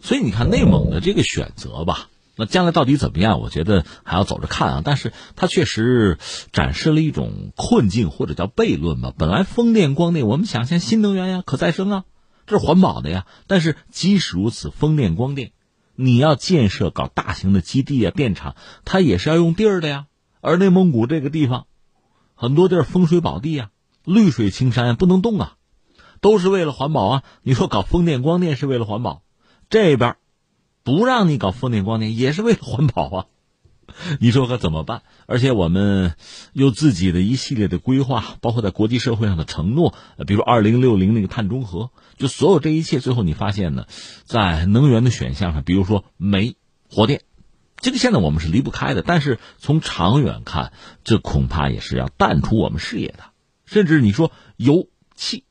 [0.00, 3.40] 所以你看内蒙的这个选择吧，那将来到底怎么样？
[3.40, 4.82] 我觉得还要走着看啊。
[4.84, 6.18] 但是它确实
[6.52, 9.12] 展示了一种困境或者叫悖论吧。
[9.16, 12.04] 本来风电、光电，我们想象新能源呀、可再生啊，
[12.46, 13.26] 这是环保的呀。
[13.48, 15.52] 但是即使如此，风电、光电。
[15.94, 20.06] 你要建设搞大型的基地啊、电厂，它也是要用地儿的呀。
[20.40, 21.66] 而内蒙古这个地方，
[22.34, 23.70] 很多地儿风水宝地啊，
[24.04, 25.56] 绿水青山不能动啊，
[26.20, 27.22] 都是为了环保啊。
[27.42, 29.22] 你说搞风电、光电是为了环保，
[29.70, 30.16] 这边
[30.82, 33.26] 不让你搞风电、光电也是为了环保啊。
[34.20, 35.02] 你说可怎么办？
[35.26, 36.14] 而且我们
[36.52, 39.94] 有自己的一系列的规划，包括在国际社会上的承诺，
[40.26, 43.86] 比如二零六零那个碳中和，就所有这一切，最后你发现呢，
[44.24, 46.56] 在能源的选项上，比如说煤、
[46.88, 47.22] 火电，
[47.76, 49.02] 这个现在我们是离不开的。
[49.02, 50.72] 但是从长远看，
[51.04, 53.24] 这恐怕也是要淡出我们视野的。
[53.64, 55.44] 甚至你说油气，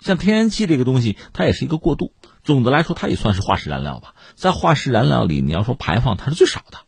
[0.00, 2.12] 像天然气这个东西，它也是一个过渡。
[2.44, 4.14] 总的来说，它也算是化石燃料吧。
[4.34, 6.78] 在化石燃料里，你要说排放，它是最少的。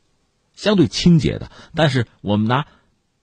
[0.55, 2.67] 相对清洁的，但是我们拿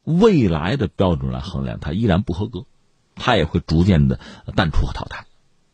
[0.04, 2.66] 未来的标准来衡量，它依然不合格，
[3.14, 4.20] 它也会逐渐的
[4.56, 5.26] 淡出和淘汰，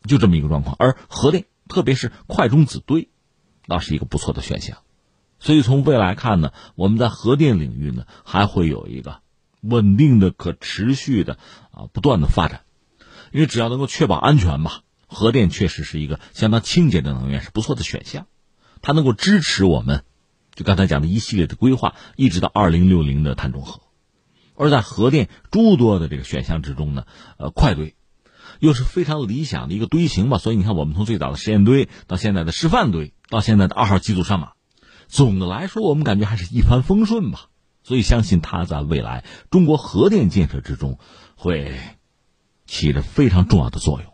[0.08, 0.76] 就这么一个状况。
[0.78, 3.08] 而核电，特别是快中子堆，
[3.66, 4.78] 那是一个不错的选项。
[5.38, 9.20] 所以从未来看呢，我们在核电领域呢还会有一个
[9.60, 11.38] 稳定的、可持续的
[11.72, 12.62] 啊不断的发展，
[13.32, 18.26] 因为只要能够确保安全吧，核电确实是一个相当清洁的能源，是不错的选项，
[18.82, 20.04] 它能够支持我们。
[20.54, 23.80] 就刚才讲的一系列的规划，一直到二零六零的碳中和，
[24.54, 27.06] 而在核电诸多的这个选项之中呢，
[27.38, 27.96] 呃，快堆
[28.62, 30.38] 又是非常理想的一个堆型吧。
[30.38, 34.52] 所以你看，我们从最早的实验堆到现在的示范堆，到现在的二号机组上马，
[35.08, 37.48] 总的来说，我们感觉还是一帆风顺吧。
[37.82, 41.00] 所以相信它在未来中国核电建设之中
[41.34, 41.76] 会
[42.64, 44.12] 起着非常重要的作用。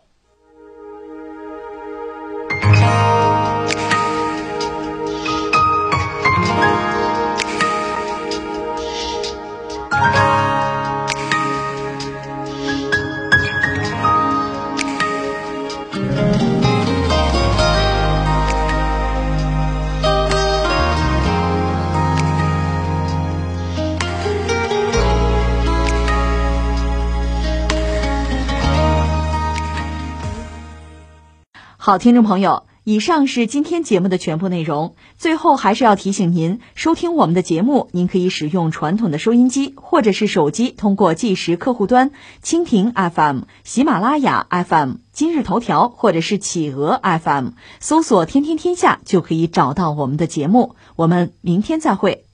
[31.89, 34.93] 好，听众朋友，以上是今天节目的全部内容。
[35.17, 42.11] 最后还是要提醒您，收听我们的节目，您可以使用传统的收音机或者是手机，通过计时客户端、
[42.43, 50.75] 蜻蜓 FM、喜马拉雅 FM、今日头条或者是企鹅 FM 搜索“天天天下”，就可以找到我们的节目。
[50.95, 52.28] 我们明天再会。